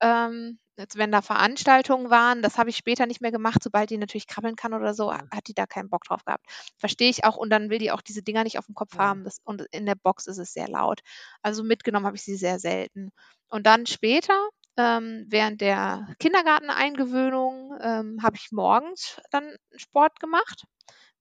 [0.00, 3.98] Ähm, jetzt, wenn da Veranstaltungen waren, das habe ich später nicht mehr gemacht, sobald die
[3.98, 6.46] natürlich krabbeln kann oder so, hat die da keinen Bock drauf gehabt.
[6.78, 8.98] Verstehe ich auch und dann will die auch diese Dinger nicht auf dem Kopf Ja.
[8.98, 11.00] haben das, und in der Box ist es sehr laut.
[11.42, 13.10] Also mitgenommen habe ich sie sehr selten.
[13.48, 14.34] Und dann später
[14.78, 20.64] ähm, während der Kindergarteneingewöhnung ähm, habe ich morgens dann Sport gemacht,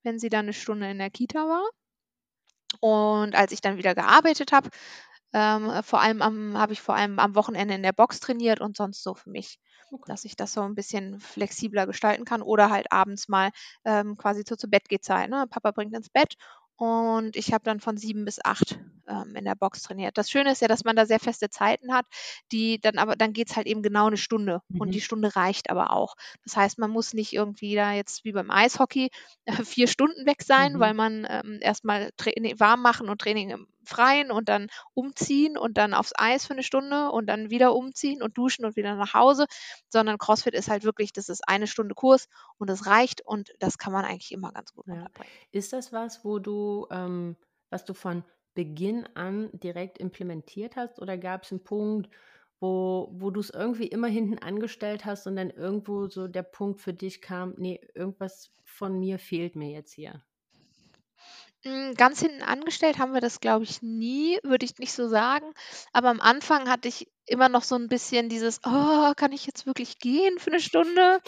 [0.04, 1.68] wenn sie dann eine Stunde in der Kita war.
[2.80, 4.70] Und als ich dann wieder gearbeitet habe,
[5.34, 9.04] ähm, vor allem habe ich vor allem am Wochenende in der Box trainiert und sonst
[9.04, 9.60] so für mich,
[9.92, 10.04] okay.
[10.08, 13.50] dass ich das so ein bisschen flexibler gestalten kann oder halt abends mal
[13.84, 15.30] ähm, quasi zur zu Bett geht Zeit.
[15.30, 15.46] Ne?
[15.50, 16.36] Papa bringt ins Bett
[16.78, 20.18] und ich habe dann von sieben bis acht ähm, in der Box trainiert.
[20.18, 22.06] Das Schöne ist ja, dass man da sehr feste Zeiten hat,
[22.52, 24.82] die dann aber, dann geht es halt eben genau eine Stunde mhm.
[24.82, 26.16] und die Stunde reicht aber auch.
[26.44, 29.10] Das heißt, man muss nicht irgendwie da jetzt wie beim Eishockey
[29.46, 30.80] äh, vier Stunden weg sein, mhm.
[30.80, 32.12] weil man ähm, erstmal
[32.58, 36.64] warm machen und Training im Freien und dann umziehen und dann aufs Eis für eine
[36.64, 39.46] Stunde und dann wieder umziehen und duschen und wieder nach Hause,
[39.90, 42.28] sondern CrossFit ist halt wirklich, das ist eine Stunde Kurs
[42.58, 45.08] und das reicht und das kann man eigentlich immer ganz gut ja.
[45.52, 47.36] Ist das was, wo du, ähm,
[47.70, 48.24] was du von
[48.54, 52.10] Beginn an direkt implementiert hast oder gab es einen Punkt,
[52.60, 56.82] wo, wo du es irgendwie immer hinten angestellt hast und dann irgendwo so der Punkt
[56.82, 60.24] für dich kam, nee, irgendwas von mir fehlt mir jetzt hier?
[61.64, 65.54] Hm, ganz hinten angestellt haben wir das, glaube ich, nie, würde ich nicht so sagen.
[65.92, 69.66] Aber am Anfang hatte ich immer noch so ein bisschen dieses: „Oh, kann ich jetzt
[69.66, 71.20] wirklich gehen für eine Stunde?“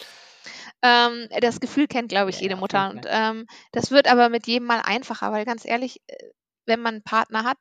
[0.83, 4.67] Ähm, das Gefühl kennt, glaube ich, jede Mutter und, ähm, das wird aber mit jedem
[4.67, 6.15] Mal einfacher, weil ganz ehrlich, äh,
[6.65, 7.57] wenn man 'n Partner hat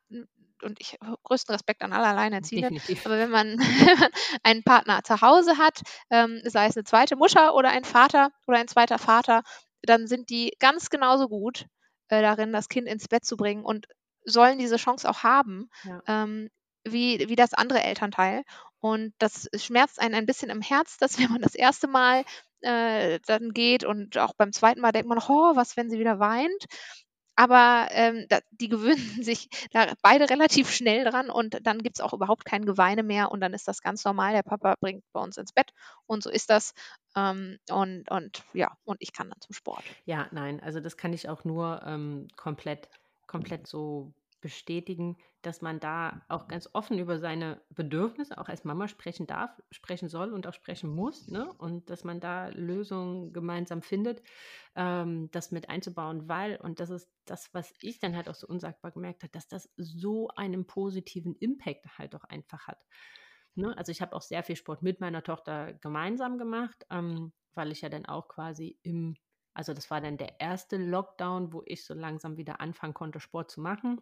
[0.62, 3.04] und ich größten Respekt an alle Alleinerziehenden, Definitiv.
[3.04, 3.58] aber wenn man
[4.42, 8.58] einen Partner zu Hause hat, ähm, sei es eine zweite Mutter oder ein Vater oder
[8.58, 9.42] ein zweiter Vater,
[9.82, 11.66] dann sind die ganz genauso gut
[12.08, 13.86] äh, darin, das Kind ins Bett zu bringen und
[14.24, 16.02] sollen diese Chance auch haben, ja.
[16.06, 16.50] ähm,
[16.84, 18.42] wie, wie das andere Elternteil.
[18.80, 22.24] Und das schmerzt einen ein bisschen im Herz, dass wenn man das erste Mal
[22.60, 26.18] äh, dann geht und auch beim zweiten Mal denkt man, oh, was, wenn sie wieder
[26.18, 26.66] weint.
[27.38, 32.00] Aber ähm, da, die gewöhnen sich da beide relativ schnell dran und dann gibt es
[32.00, 34.32] auch überhaupt kein Geweine mehr und dann ist das ganz normal.
[34.32, 35.70] Der Papa bringt bei uns ins Bett
[36.06, 36.74] und so ist das.
[37.14, 39.84] Ähm, und, und ja, und ich kann dann zum Sport.
[40.04, 42.88] Ja, nein, also das kann ich auch nur ähm, komplett,
[43.28, 48.88] komplett so bestätigen, dass man da auch ganz offen über seine Bedürfnisse auch als Mama
[48.88, 51.28] sprechen darf, sprechen soll und auch sprechen muss.
[51.28, 51.52] Ne?
[51.52, 54.22] Und dass man da Lösungen gemeinsam findet,
[54.76, 58.46] ähm, das mit einzubauen, weil, und das ist das, was ich dann halt auch so
[58.46, 62.86] unsagbar gemerkt habe, dass das so einen positiven Impact halt auch einfach hat.
[63.54, 63.76] Ne?
[63.76, 67.80] Also ich habe auch sehr viel Sport mit meiner Tochter gemeinsam gemacht, ähm, weil ich
[67.80, 69.16] ja dann auch quasi im
[69.58, 73.50] also das war dann der erste Lockdown, wo ich so langsam wieder anfangen konnte, Sport
[73.50, 74.00] zu machen.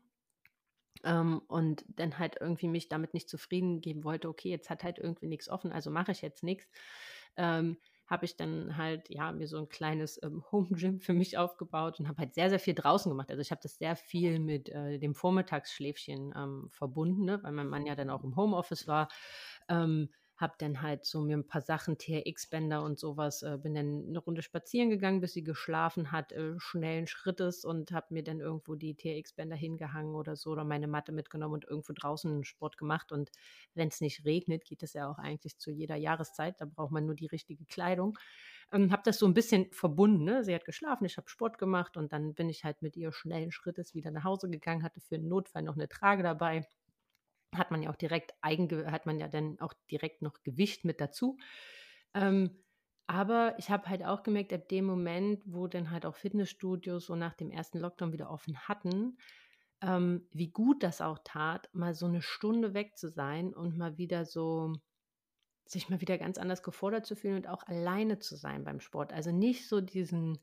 [1.04, 4.98] Ähm, und dann halt irgendwie mich damit nicht zufrieden geben wollte, okay, jetzt hat halt
[4.98, 6.68] irgendwie nichts offen, also mache ich jetzt nichts.
[7.36, 11.38] Ähm, habe ich dann halt, ja, mir so ein kleines ähm, Home Gym für mich
[11.38, 13.30] aufgebaut und habe halt sehr, sehr viel draußen gemacht.
[13.30, 17.42] Also ich habe das sehr viel mit äh, dem Vormittagsschläfchen ähm, verbunden, ne?
[17.42, 19.08] weil mein Mann ja dann auch im Homeoffice war.
[19.68, 24.04] Ähm, habe dann halt so mir ein paar Sachen, TRX-Bänder und sowas, äh, bin dann
[24.08, 28.40] eine Runde spazieren gegangen, bis sie geschlafen hat, äh, schnellen Schrittes und habe mir dann
[28.40, 33.12] irgendwo die TRX-Bänder hingehangen oder so oder meine Matte mitgenommen und irgendwo draußen Sport gemacht.
[33.12, 33.30] Und
[33.74, 37.06] wenn es nicht regnet, geht es ja auch eigentlich zu jeder Jahreszeit, da braucht man
[37.06, 38.18] nur die richtige Kleidung.
[38.72, 40.24] Ähm, habe das so ein bisschen verbunden.
[40.24, 40.44] Ne?
[40.44, 43.52] Sie hat geschlafen, ich habe Sport gemacht und dann bin ich halt mit ihr schnellen
[43.52, 46.66] Schrittes wieder nach Hause gegangen, hatte für einen Notfall noch eine Trage dabei
[47.58, 51.00] hat man ja auch direkt Eigen, hat man ja dann auch direkt noch Gewicht mit
[51.00, 51.38] dazu.
[52.14, 52.62] Ähm,
[53.06, 57.14] aber ich habe halt auch gemerkt, ab dem Moment, wo dann halt auch Fitnessstudios so
[57.14, 59.18] nach dem ersten Lockdown wieder offen hatten,
[59.80, 63.98] ähm, wie gut das auch tat, mal so eine Stunde weg zu sein und mal
[63.98, 64.72] wieder so
[65.68, 69.12] sich mal wieder ganz anders gefordert zu fühlen und auch alleine zu sein beim Sport.
[69.12, 70.38] Also nicht so diesen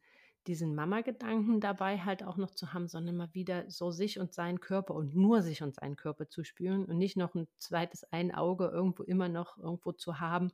[0.48, 4.60] diesen Mama-Gedanken dabei halt auch noch zu haben, sondern mal wieder so sich und seinen
[4.60, 8.34] Körper und nur sich und seinen Körper zu spüren und nicht noch ein zweites ein
[8.34, 10.52] Auge irgendwo immer noch irgendwo zu haben.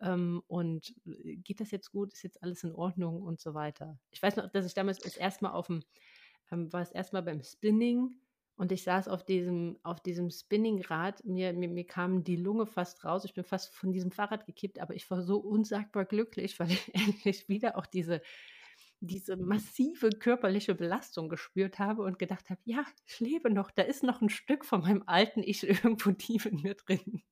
[0.00, 2.12] Ähm, und äh, geht das jetzt gut?
[2.12, 3.98] Ist jetzt alles in Ordnung und so weiter.
[4.10, 5.82] Ich weiß noch, dass ich damals das erste Mal auf dem,
[6.50, 8.10] ähm, war es erstmal beim Spinning
[8.58, 13.04] und ich saß auf diesem, auf diesem Spinningrad, mir, mir, mir kam die Lunge fast
[13.04, 16.72] raus, ich bin fast von diesem Fahrrad gekippt, aber ich war so unsagbar glücklich, weil
[16.72, 18.20] ich endlich wieder auch diese
[19.00, 24.02] diese massive körperliche Belastung gespürt habe und gedacht habe, ja, ich lebe noch, da ist
[24.02, 27.22] noch ein Stück von meinem alten Ich irgendwo tief in mir drin.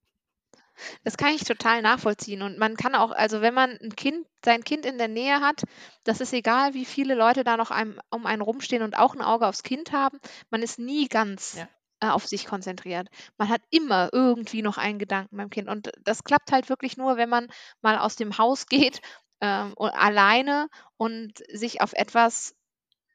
[1.04, 2.42] Das kann ich total nachvollziehen.
[2.42, 5.62] Und man kann auch, also wenn man ein Kind, sein Kind in der Nähe hat,
[6.04, 9.22] das ist egal, wie viele Leute da noch einem, um einen rumstehen und auch ein
[9.22, 10.18] Auge aufs Kind haben,
[10.50, 11.68] man ist nie ganz ja.
[12.00, 13.08] äh, auf sich konzentriert.
[13.38, 15.68] Man hat immer irgendwie noch einen Gedanken beim Kind.
[15.68, 17.48] Und das klappt halt wirklich nur, wenn man
[17.80, 19.00] mal aus dem Haus geht
[19.40, 22.54] ähm, alleine und sich auf etwas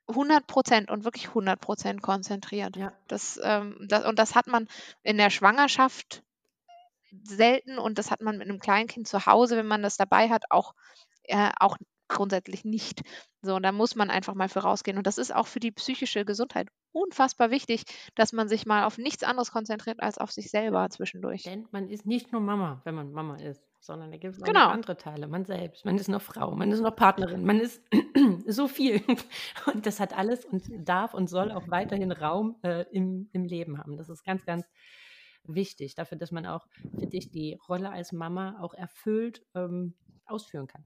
[0.08, 2.76] 100 Prozent und wirklich 100 Prozent konzentriert.
[2.76, 2.94] Ja.
[3.08, 4.68] Das, ähm, das, und das hat man
[5.04, 6.24] in der Schwangerschaft
[7.24, 10.44] selten und das hat man mit einem Kleinkind zu Hause, wenn man das dabei hat,
[10.50, 10.74] auch,
[11.24, 13.02] äh, auch grundsätzlich nicht.
[13.42, 14.98] So, und da muss man einfach mal für rausgehen.
[14.98, 17.84] Und das ist auch für die psychische Gesundheit unfassbar wichtig,
[18.16, 21.44] dass man sich mal auf nichts anderes konzentriert als auf sich selber zwischendurch.
[21.44, 24.66] Denn man ist nicht nur Mama, wenn man Mama ist, sondern da gibt es Genau.
[24.68, 25.28] noch andere Teile.
[25.28, 27.82] Man selbst, man ist noch Frau, man ist noch Partnerin, man ist
[28.48, 29.02] so viel.
[29.74, 33.78] Und das hat alles und darf und soll auch weiterhin Raum äh, im, im Leben
[33.80, 33.98] haben.
[33.98, 34.66] Das ist ganz, ganz
[35.44, 36.68] wichtig dafür, dass man auch,
[36.98, 40.86] finde ich, die Rolle als Mama auch erfüllt ähm, ausführen kann.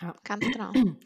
[0.00, 0.14] Ja.
[0.24, 0.72] Ganz genau.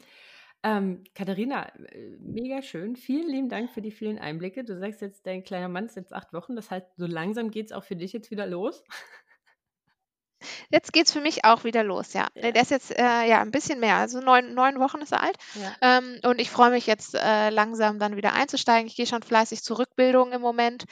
[0.63, 2.95] Ähm, Katharina, äh, mega schön.
[2.95, 4.63] Vielen lieben Dank für die vielen Einblicke.
[4.63, 6.55] Du sagst jetzt, dein kleiner Mann ist jetzt acht Wochen.
[6.55, 8.83] Das heißt, so langsam geht es auch für dich jetzt wieder los.
[10.69, 12.27] Jetzt geht's für mich auch wieder los, ja.
[12.35, 12.51] Ja.
[12.51, 15.37] Der ist jetzt äh, ja ein bisschen mehr, also neun, neun Wochen ist er alt.
[15.55, 15.97] Ja.
[15.97, 18.87] Ähm, und ich freue mich jetzt äh, langsam dann wieder einzusteigen.
[18.87, 20.85] Ich gehe schon fleißig zur Rückbildung im Moment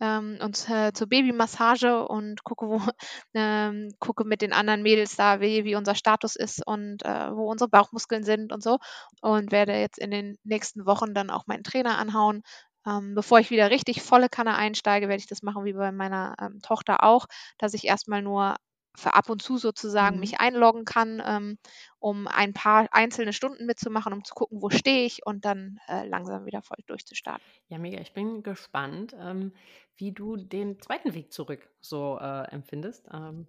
[0.00, 2.80] ähm, und äh, zur Babymassage und gucke, wo,
[3.34, 7.50] ähm, gucke mit den anderen Mädels da, wie, wie unser Status ist und äh, wo
[7.50, 8.78] unsere Bauchmuskeln sind und so.
[9.20, 12.42] Und werde jetzt in den nächsten Wochen dann auch meinen Trainer anhauen.
[12.84, 16.34] Ähm, bevor ich wieder richtig volle Kanne einsteige, werde ich das machen wie bei meiner
[16.40, 17.26] ähm, Tochter auch,
[17.58, 18.56] dass ich erstmal nur
[18.96, 20.20] für ab und zu sozusagen Mhm.
[20.20, 21.58] mich einloggen kann, ähm,
[21.98, 26.06] um ein paar einzelne Stunden mitzumachen, um zu gucken, wo stehe ich und dann äh,
[26.06, 27.46] langsam wieder voll durchzustarten.
[27.68, 28.00] Ja, mega.
[28.00, 29.52] Ich bin gespannt, ähm,
[29.96, 33.08] wie du den zweiten Weg zurück so äh, empfindest.
[33.12, 33.46] Ähm,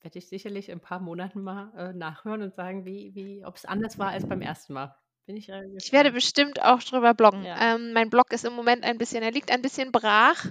[0.00, 3.56] werde ich sicherlich in ein paar Monaten mal äh, nachhören und sagen, wie, wie, ob
[3.56, 4.96] es anders war als beim ersten Mal.
[5.26, 7.44] Bin ich, äh, Ich werde bestimmt auch drüber bloggen.
[7.44, 7.74] Ja.
[7.74, 10.46] Ähm, mein Blog ist im Moment ein bisschen, er liegt ein bisschen brach.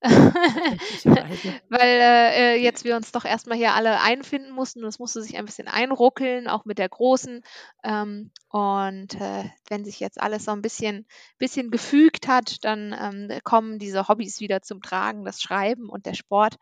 [1.68, 4.82] weil äh, äh, jetzt wir uns doch erstmal hier alle einfinden mussten.
[4.82, 7.42] und Es musste sich ein bisschen einruckeln, auch mit der Großen.
[7.82, 11.06] Ähm, und äh, wenn sich jetzt alles so ein bisschen,
[11.38, 16.14] bisschen gefügt hat, dann ähm, kommen diese Hobbys wieder zum Tragen, das Schreiben und der
[16.14, 16.58] Sport.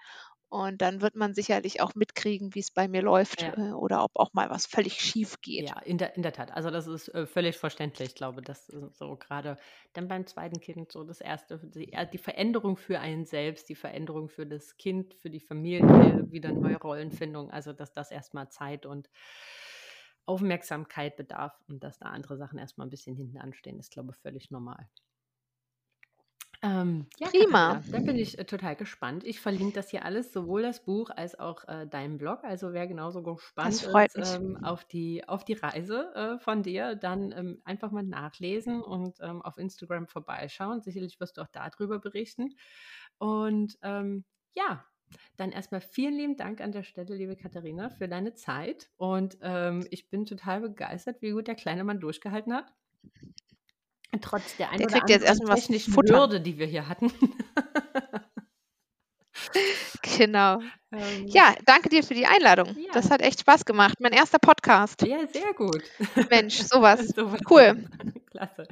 [0.57, 3.53] Und dann wird man sicherlich auch mitkriegen, wie es bei mir läuft Ja.
[3.59, 5.69] äh, oder ob auch mal was völlig schief geht.
[5.69, 6.51] Ja, in der, in der Tat.
[6.51, 8.09] Also das ist äh, völlig verständlich.
[8.09, 9.59] Ich glaube, das ist so gerade
[9.93, 13.75] dann beim zweiten Kind so das erste, die, äh, die Veränderung für einen selbst, die
[13.75, 17.51] Veränderung für das Kind, für die Familie, wieder neue Rollenfindung.
[17.51, 19.11] Also dass das erstmal Zeit und
[20.25, 24.17] Aufmerksamkeit bedarf und dass da andere Sachen erstmal ein bisschen hinten anstehen, ist, glaube ich,
[24.17, 24.89] völlig normal.
[26.63, 27.75] Ähm, ja, Prima.
[27.75, 29.25] Katharina, da bin ich äh, total gespannt.
[29.25, 32.45] Ich verlinke das hier alles, sowohl das Buch als auch äh, deinen Blog.
[32.45, 33.83] Also wer genauso gespannt
[34.15, 38.83] ist ähm, auf, die, auf die Reise äh, von dir, dann ähm, einfach mal nachlesen
[38.83, 40.81] und ähm, auf Instagram vorbeischauen.
[40.81, 42.55] Sicherlich wirst du auch darüber berichten.
[43.19, 44.85] Und ähm, ja,
[45.37, 48.91] dann erstmal vielen lieben Dank an der Stelle, liebe Katharina, für deine Zeit.
[48.97, 52.73] Und ähm, ich bin total begeistert, wie gut der kleine Mann durchgehalten hat.
[54.21, 56.17] Trotz der ein Der oder kriegt jetzt erstmal technischen Futter.
[56.17, 57.12] Hürde, die wir hier hatten.
[60.17, 60.61] Genau.
[60.93, 62.76] Ähm, Ja, danke dir für die Einladung.
[62.93, 63.11] Das Ja.
[63.12, 63.95] hat echt Spaß gemacht.
[64.01, 65.03] Mein erster Podcast.
[65.03, 65.82] ja, sehr gut.
[66.30, 67.09] Mensch, sowas.
[67.16, 67.41] Sowas.
[67.51, 67.84] Cool.
[68.30, 68.68] Klasse.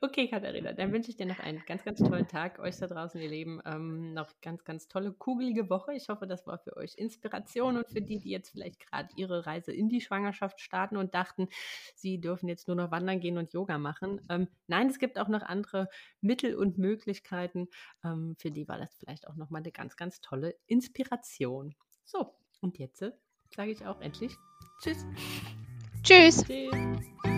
[0.00, 2.58] Okay, Katharina, dann wünsche ich dir noch einen ganz, ganz tollen Tag.
[2.60, 5.92] Euch da draußen, ihr Leben, ähm, noch ganz, ganz tolle, kugelige Woche.
[5.92, 9.44] Ich hoffe, das war für euch Inspiration und für die, die jetzt vielleicht gerade ihre
[9.44, 11.48] Reise in die Schwangerschaft starten und dachten,
[11.94, 14.22] sie dürfen jetzt nur noch wandern gehen und Yoga machen.
[14.30, 15.88] Ähm, nein, es gibt auch noch andere
[16.22, 17.68] Mittel und Möglichkeiten.
[18.02, 21.51] Ähm, für die war das vielleicht auch nochmal eine ganz, ganz tolle Inspiration.
[22.04, 22.98] So, und jetzt
[23.54, 24.36] sage ich auch endlich
[24.82, 25.06] Tschüss.
[26.02, 26.44] Tschüss.
[26.44, 27.31] Tschüss.